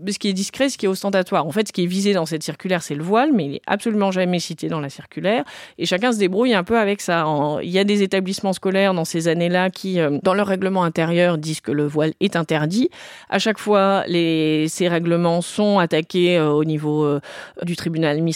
ce 0.07 0.19
qui 0.19 0.29
est 0.29 0.33
discret, 0.33 0.69
ce 0.69 0.79
qui 0.79 0.87
est 0.87 0.89
ostentatoire. 0.89 1.45
En 1.45 1.51
fait, 1.51 1.67
ce 1.67 1.73
qui 1.73 1.83
est 1.83 1.87
visé 1.87 2.13
dans 2.13 2.27
cette 2.27 2.45
circulaire, 2.45 2.83
c'est 2.83 2.95
le 2.95 3.03
voile, 3.03 3.33
mais 3.33 3.47
il 3.47 3.55
est 3.57 3.63
absolument 3.67 4.13
jamais 4.13 4.39
cité 4.39 4.69
dans 4.69 4.81
la 4.81 4.91
circulaire. 4.91 5.45
Et 5.79 5.87
chacun 5.87 6.13
se 6.13 6.19
débrouille 6.19 6.55
un 6.55 6.65
peu 6.65 6.79
avec 6.79 7.01
ça. 7.01 7.27
Il 7.63 7.71
y 7.71 7.81
a 7.81 7.85
des 7.85 8.03
établissements 8.03 8.53
scolaires 8.53 8.95
dans 8.95 9.05
ces 9.05 9.27
années-là 9.27 9.71
qui, 9.71 9.99
euh, 9.99 10.19
dans 10.23 10.35
leur 10.35 10.47
règlement 10.47 10.85
intérieur, 10.85 11.37
disent 11.37 11.61
que 11.61 11.73
le 11.73 11.87
voile 11.87 12.13
est 12.21 12.37
interdit. 12.37 12.91
À 13.29 13.41
chaque 13.41 13.59
fois, 13.59 14.05
ces 14.07 14.89
règlements 14.89 15.41
sont 15.41 15.81
attaqués 15.81 16.39
euh, 16.39 16.51
au 16.51 16.65
niveau 16.65 17.05
euh, 17.05 17.21
du 17.65 17.75
tribunal 17.75 18.13
administratif 18.13 18.36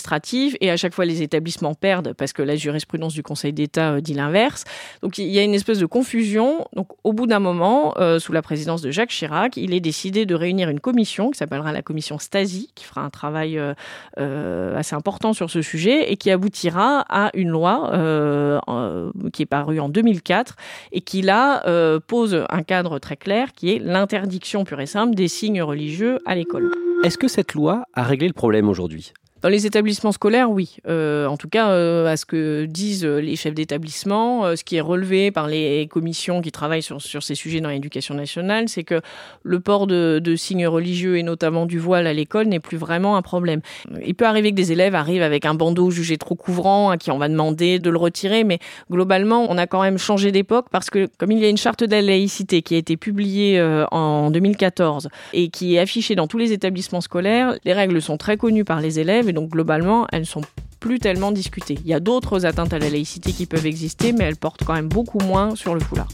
et 0.61 0.71
à 0.71 0.76
chaque 0.76 0.95
fois 0.95 1.04
les 1.04 1.23
établissements 1.23 1.75
perdent 1.75 2.12
parce 2.14 2.33
que 2.33 2.42
la 2.42 2.57
jurisprudence 2.57 3.14
du 3.14 3.23
Conseil 3.23 3.52
d'État 3.52 3.92
euh, 3.92 4.00
dit 4.00 4.14
l'inverse. 4.14 4.64
Donc 5.02 5.19
il 5.19 5.28
y 5.28 5.38
a 5.38 5.42
une 5.42 5.54
espèce 5.54 5.78
de 5.78 5.87
confusion. 5.87 6.66
Donc 6.75 6.88
au 7.04 7.12
bout 7.12 7.26
d'un 7.26 7.38
moment, 7.38 7.95
euh, 7.99 8.19
sous 8.19 8.33
la 8.33 8.42
présidence 8.42 8.83
de 8.83 8.90
Jacques 8.90 9.11
Chirac, 9.11 9.57
il 9.57 9.75
est 9.75 9.80
décidé 9.80 10.26
de 10.26 10.35
réunir 10.35 10.69
une 10.69 10.80
commission 10.80 11.30
qui 11.30 11.38
s'appellera 11.38 11.73
la 11.73 11.83
commission 11.83 12.19
Stasi, 12.19 12.71
qui 12.75 12.85
fera 12.85 13.02
un 13.02 13.11
travail 13.11 13.61
euh, 14.19 14.76
assez 14.76 14.95
important 14.95 15.33
sur 15.33 15.50
ce 15.50 15.62
sujet 15.62 16.12
et 16.12 16.16
qui 16.16 16.30
aboutira 16.30 17.04
à 17.08 17.30
une 17.34 17.49
loi 17.49 17.91
qui 19.32 19.43
est 19.43 19.47
parue 19.47 19.80
en 19.80 19.89
2004 19.89 20.56
et 20.93 21.00
qui 21.00 21.23
là 21.23 21.63
pose 22.06 22.45
un 22.49 22.63
cadre 22.63 22.99
très 22.99 23.17
clair 23.17 23.52
qui 23.52 23.75
est 23.75 23.78
l'interdiction 23.78 24.65
pure 24.65 24.80
et 24.80 24.86
simple 24.86 25.15
des 25.15 25.28
signes 25.28 25.63
religieux 25.63 26.19
à 26.26 26.34
l'école. 26.34 26.71
Est-ce 27.02 27.17
que 27.17 27.28
cette 27.28 27.54
loi 27.54 27.84
a 27.95 28.02
réglé 28.02 28.26
le 28.26 28.34
problème 28.34 28.69
aujourd'hui? 28.69 29.13
Dans 29.43 29.49
les 29.49 29.65
établissements 29.67 30.13
scolaires, 30.13 30.50
oui. 30.50 30.76
Euh, 30.87 31.26
en 31.26 31.39
tout 31.39 31.49
cas, 31.49 31.71
euh, 31.71 32.07
à 32.07 32.17
ce 32.17 32.26
que 32.26 32.67
disent 32.67 33.07
euh, 33.07 33.21
les 33.21 33.37
chefs 33.37 33.55
d'établissement, 33.55 34.45
euh, 34.45 34.57
ce 34.57 34.65
qui 34.65 34.76
est 34.76 34.83
relevé 34.83 35.31
par 35.31 35.49
les 35.49 35.87
commissions 35.91 36.43
qui 36.43 36.53
travaillent 36.53 36.83
sur, 36.83 37.00
sur 37.00 37.23
ces 37.23 37.35
sujets 37.35 37.61
dans 37.61 37.71
l'éducation 37.71 38.15
nationale, 38.15 38.69
c'est 38.69 38.85
que 38.85 39.00
le 39.43 39.61
port 39.61 39.87
de, 39.87 40.21
de, 40.23 40.37
signes 40.37 40.67
religieux 40.67 41.17
et 41.17 41.23
notamment 41.23 41.65
du 41.65 41.79
voile 41.79 42.07
à 42.07 42.13
l'école 42.13 42.49
n'est 42.49 42.61
plus 42.61 42.76
vraiment 42.76 43.17
un 43.17 43.23
problème. 43.23 43.61
Il 44.05 44.15
peut 44.15 44.26
arriver 44.26 44.50
que 44.50 44.57
des 44.57 44.73
élèves 44.73 44.95
arrivent 44.95 45.23
avec 45.23 45.47
un 45.47 45.55
bandeau 45.55 45.91
jugé 45.91 46.19
trop 46.19 46.35
couvrant, 46.35 46.91
à 46.91 46.99
qui 46.99 47.11
on 47.11 47.19
va 47.19 47.29
demander 47.29 47.79
de 47.79 47.89
le 47.89 47.99
retirer, 47.99 48.45
mais 48.45 48.59
globalement, 48.91 49.47
on 49.49 49.57
a 49.57 49.67
quand 49.67 49.83
même 49.83 49.97
changé 49.97 50.33
d'époque 50.33 50.67
parce 50.71 50.91
que 50.91 51.09
comme 51.17 51.31
il 51.31 51.39
y 51.39 51.47
a 51.47 51.49
une 51.49 51.57
charte 51.57 51.83
de 51.83 51.91
la 51.91 52.03
laïcité 52.03 52.61
qui 52.61 52.75
a 52.75 52.79
été 52.79 52.97
publiée 52.97 53.61
en 53.91 54.31
2014 54.31 55.09
et 55.33 55.49
qui 55.49 55.76
est 55.76 55.79
affichée 55.79 56.15
dans 56.15 56.26
tous 56.26 56.39
les 56.39 56.53
établissements 56.53 57.00
scolaires, 57.00 57.55
les 57.65 57.73
règles 57.73 58.03
sont 58.03 58.19
très 58.19 58.37
connues 58.37 58.65
par 58.65 58.81
les 58.81 59.00
élèves 59.00 59.29
et 59.30 59.32
donc 59.32 59.50
globalement, 59.50 60.06
elles 60.12 60.21
ne 60.21 60.26
sont 60.26 60.43
plus 60.80 60.99
tellement 60.99 61.30
discutées. 61.32 61.78
Il 61.84 61.86
y 61.86 61.95
a 61.95 62.00
d'autres 62.00 62.45
atteintes 62.47 62.73
à 62.73 62.78
la 62.78 62.90
laïcité 62.90 63.32
qui 63.32 63.47
peuvent 63.47 63.66
exister, 63.66 64.12
mais 64.12 64.25
elles 64.25 64.36
portent 64.36 64.64
quand 64.64 64.75
même 64.75 64.88
beaucoup 64.88 65.21
moins 65.21 65.54
sur 65.54 65.75
le 65.75 65.80
foulard. 65.80 66.08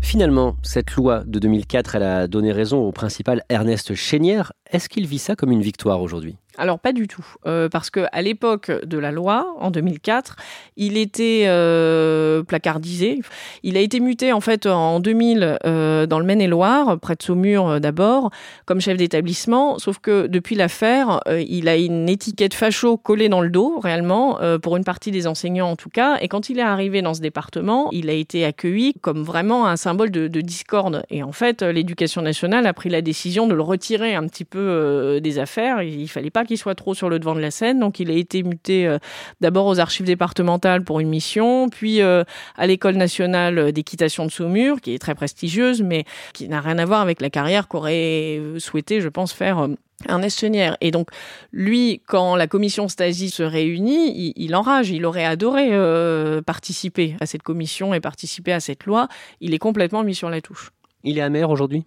Finalement, 0.00 0.56
cette 0.62 0.92
loi 0.92 1.22
de 1.26 1.38
2004, 1.38 1.96
elle 1.96 2.02
a 2.02 2.26
donné 2.26 2.52
raison 2.52 2.78
au 2.78 2.92
principal 2.92 3.44
Ernest 3.48 3.94
Chénière. 3.94 4.52
Est-ce 4.70 4.88
qu'il 4.88 5.06
vit 5.06 5.18
ça 5.18 5.36
comme 5.36 5.52
une 5.52 5.62
victoire 5.62 6.00
aujourd'hui? 6.00 6.36
Alors 6.60 6.78
pas 6.78 6.92
du 6.92 7.08
tout, 7.08 7.24
euh, 7.46 7.68
parce 7.70 7.88
que 7.90 8.04
à 8.12 8.20
l'époque 8.20 8.70
de 8.84 8.98
la 8.98 9.10
loi, 9.10 9.54
en 9.58 9.70
2004, 9.70 10.36
il 10.76 10.98
était 10.98 11.44
euh, 11.46 12.42
placardisé. 12.42 13.20
Il 13.62 13.78
a 13.78 13.80
été 13.80 13.98
muté 13.98 14.32
en 14.32 14.42
fait 14.42 14.66
en 14.66 15.00
2000 15.00 15.58
euh, 15.64 16.06
dans 16.06 16.18
le 16.18 16.26
Maine-et-Loire, 16.26 16.98
près 17.00 17.16
de 17.16 17.22
Saumur 17.22 17.80
d'abord, 17.80 18.30
comme 18.66 18.80
chef 18.80 18.98
d'établissement. 18.98 19.78
Sauf 19.78 19.98
que 19.98 20.26
depuis 20.26 20.54
l'affaire, 20.54 21.20
il 21.28 21.68
a 21.68 21.76
une 21.76 22.08
étiquette 22.08 22.52
facho 22.52 22.98
collée 22.98 23.30
dans 23.30 23.40
le 23.40 23.48
dos, 23.48 23.80
réellement, 23.80 24.38
pour 24.62 24.76
une 24.76 24.84
partie 24.84 25.10
des 25.10 25.26
enseignants 25.26 25.70
en 25.70 25.76
tout 25.76 25.90
cas. 25.90 26.18
Et 26.20 26.28
quand 26.28 26.50
il 26.50 26.58
est 26.58 26.62
arrivé 26.62 27.00
dans 27.00 27.14
ce 27.14 27.22
département, 27.22 27.88
il 27.92 28.10
a 28.10 28.12
été 28.12 28.44
accueilli 28.44 28.94
comme 29.00 29.22
vraiment 29.22 29.66
un 29.66 29.76
symbole 29.76 30.10
de, 30.10 30.28
de 30.28 30.40
discorde. 30.42 31.04
Et 31.08 31.22
en 31.22 31.32
fait, 31.32 31.62
l'éducation 31.62 32.20
nationale 32.20 32.66
a 32.66 32.74
pris 32.74 32.90
la 32.90 33.00
décision 33.00 33.46
de 33.46 33.54
le 33.54 33.62
retirer 33.62 34.14
un 34.14 34.26
petit 34.26 34.44
peu 34.44 35.20
des 35.22 35.38
affaires. 35.38 35.82
Il 35.82 36.08
fallait 36.08 36.30
pas 36.30 36.44
qu'il 36.50 36.58
soit 36.58 36.74
trop 36.74 36.94
sur 36.94 37.08
le 37.08 37.20
devant 37.20 37.36
de 37.36 37.40
la 37.40 37.52
scène. 37.52 37.78
Donc 37.78 38.00
il 38.00 38.10
a 38.10 38.14
été 38.14 38.42
muté 38.42 38.88
euh, 38.88 38.98
d'abord 39.40 39.66
aux 39.66 39.78
archives 39.78 40.06
départementales 40.06 40.82
pour 40.82 40.98
une 40.98 41.08
mission, 41.08 41.68
puis 41.68 42.02
euh, 42.02 42.24
à 42.56 42.66
l'école 42.66 42.96
nationale 42.96 43.70
d'équitation 43.70 44.26
de 44.26 44.32
Saumur, 44.32 44.80
qui 44.80 44.92
est 44.92 44.98
très 44.98 45.14
prestigieuse, 45.14 45.80
mais 45.82 46.04
qui 46.34 46.48
n'a 46.48 46.60
rien 46.60 46.78
à 46.78 46.84
voir 46.84 47.02
avec 47.02 47.20
la 47.20 47.30
carrière 47.30 47.68
qu'aurait 47.68 48.40
souhaité, 48.58 49.00
je 49.00 49.08
pense, 49.08 49.32
faire 49.32 49.68
un 50.08 50.28
Chenière. 50.28 50.76
Et 50.80 50.90
donc, 50.90 51.10
lui, 51.52 52.02
quand 52.06 52.34
la 52.34 52.46
commission 52.46 52.88
Stasi 52.88 53.30
se 53.30 53.42
réunit, 53.42 54.32
il, 54.36 54.54
enrage. 54.56 54.90
Il 54.90 55.04
aurait 55.04 55.24
adoré 55.24 55.68
euh, 55.72 56.42
participer 56.42 57.16
à 57.20 57.26
cette 57.26 57.42
commission 57.42 57.94
et 57.94 58.00
participer 58.00 58.52
à 58.52 58.60
cette 58.60 58.86
loi. 58.86 59.08
Il 59.40 59.54
est 59.54 59.58
complètement 59.58 60.02
mis 60.02 60.14
sur 60.14 60.30
la 60.30 60.40
touche. 60.40 60.70
Il 61.04 61.18
est 61.18 61.22
amer 61.22 61.48
aujourd'hui? 61.50 61.84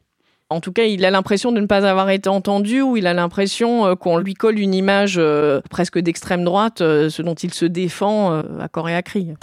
En 0.49 0.59
tout 0.59 0.71
cas, 0.71 0.83
il 0.83 1.03
a 1.05 1.11
l'impression 1.11 1.51
de 1.51 1.59
ne 1.59 1.65
pas 1.65 1.87
avoir 1.87 2.09
été 2.09 2.29
entendu 2.29 2.81
ou 2.81 2.97
il 2.97 3.07
a 3.07 3.13
l'impression 3.13 3.87
euh, 3.87 3.95
qu'on 3.95 4.17
lui 4.17 4.33
colle 4.33 4.59
une 4.59 4.73
image 4.73 5.15
euh, 5.17 5.61
presque 5.69 5.99
d'extrême 5.99 6.43
droite, 6.43 6.81
euh, 6.81 7.09
ce 7.09 7.21
dont 7.21 7.33
il 7.33 7.53
se 7.53 7.65
défend 7.65 8.41
à 8.59 8.67
corps 8.67 8.89
et 8.89 8.95
à 8.95 9.01
cri. 9.01 9.33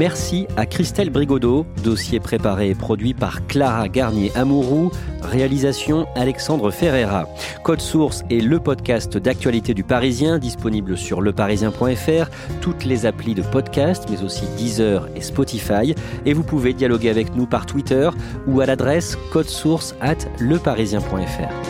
Merci 0.00 0.46
à 0.56 0.64
Christelle 0.64 1.10
Brigodeau, 1.10 1.66
dossier 1.84 2.20
préparé 2.20 2.70
et 2.70 2.74
produit 2.74 3.12
par 3.12 3.46
Clara 3.46 3.86
Garnier-Amouroux, 3.86 4.90
réalisation 5.20 6.06
Alexandre 6.16 6.70
Ferreira. 6.70 7.28
Code 7.64 7.82
Source 7.82 8.24
est 8.30 8.40
le 8.40 8.60
podcast 8.60 9.18
d'actualité 9.18 9.74
du 9.74 9.84
Parisien, 9.84 10.38
disponible 10.38 10.96
sur 10.96 11.20
leparisien.fr, 11.20 12.30
toutes 12.62 12.86
les 12.86 13.04
applis 13.04 13.34
de 13.34 13.42
podcast, 13.42 14.06
mais 14.10 14.22
aussi 14.22 14.46
Deezer 14.56 15.06
et 15.16 15.20
Spotify. 15.20 15.94
Et 16.24 16.32
vous 16.32 16.44
pouvez 16.44 16.72
dialoguer 16.72 17.10
avec 17.10 17.36
nous 17.36 17.44
par 17.44 17.66
Twitter 17.66 18.08
ou 18.46 18.62
à 18.62 18.64
l'adresse 18.64 19.18
codesource 19.30 19.94
at 20.00 20.16
leparisien.fr. 20.38 21.69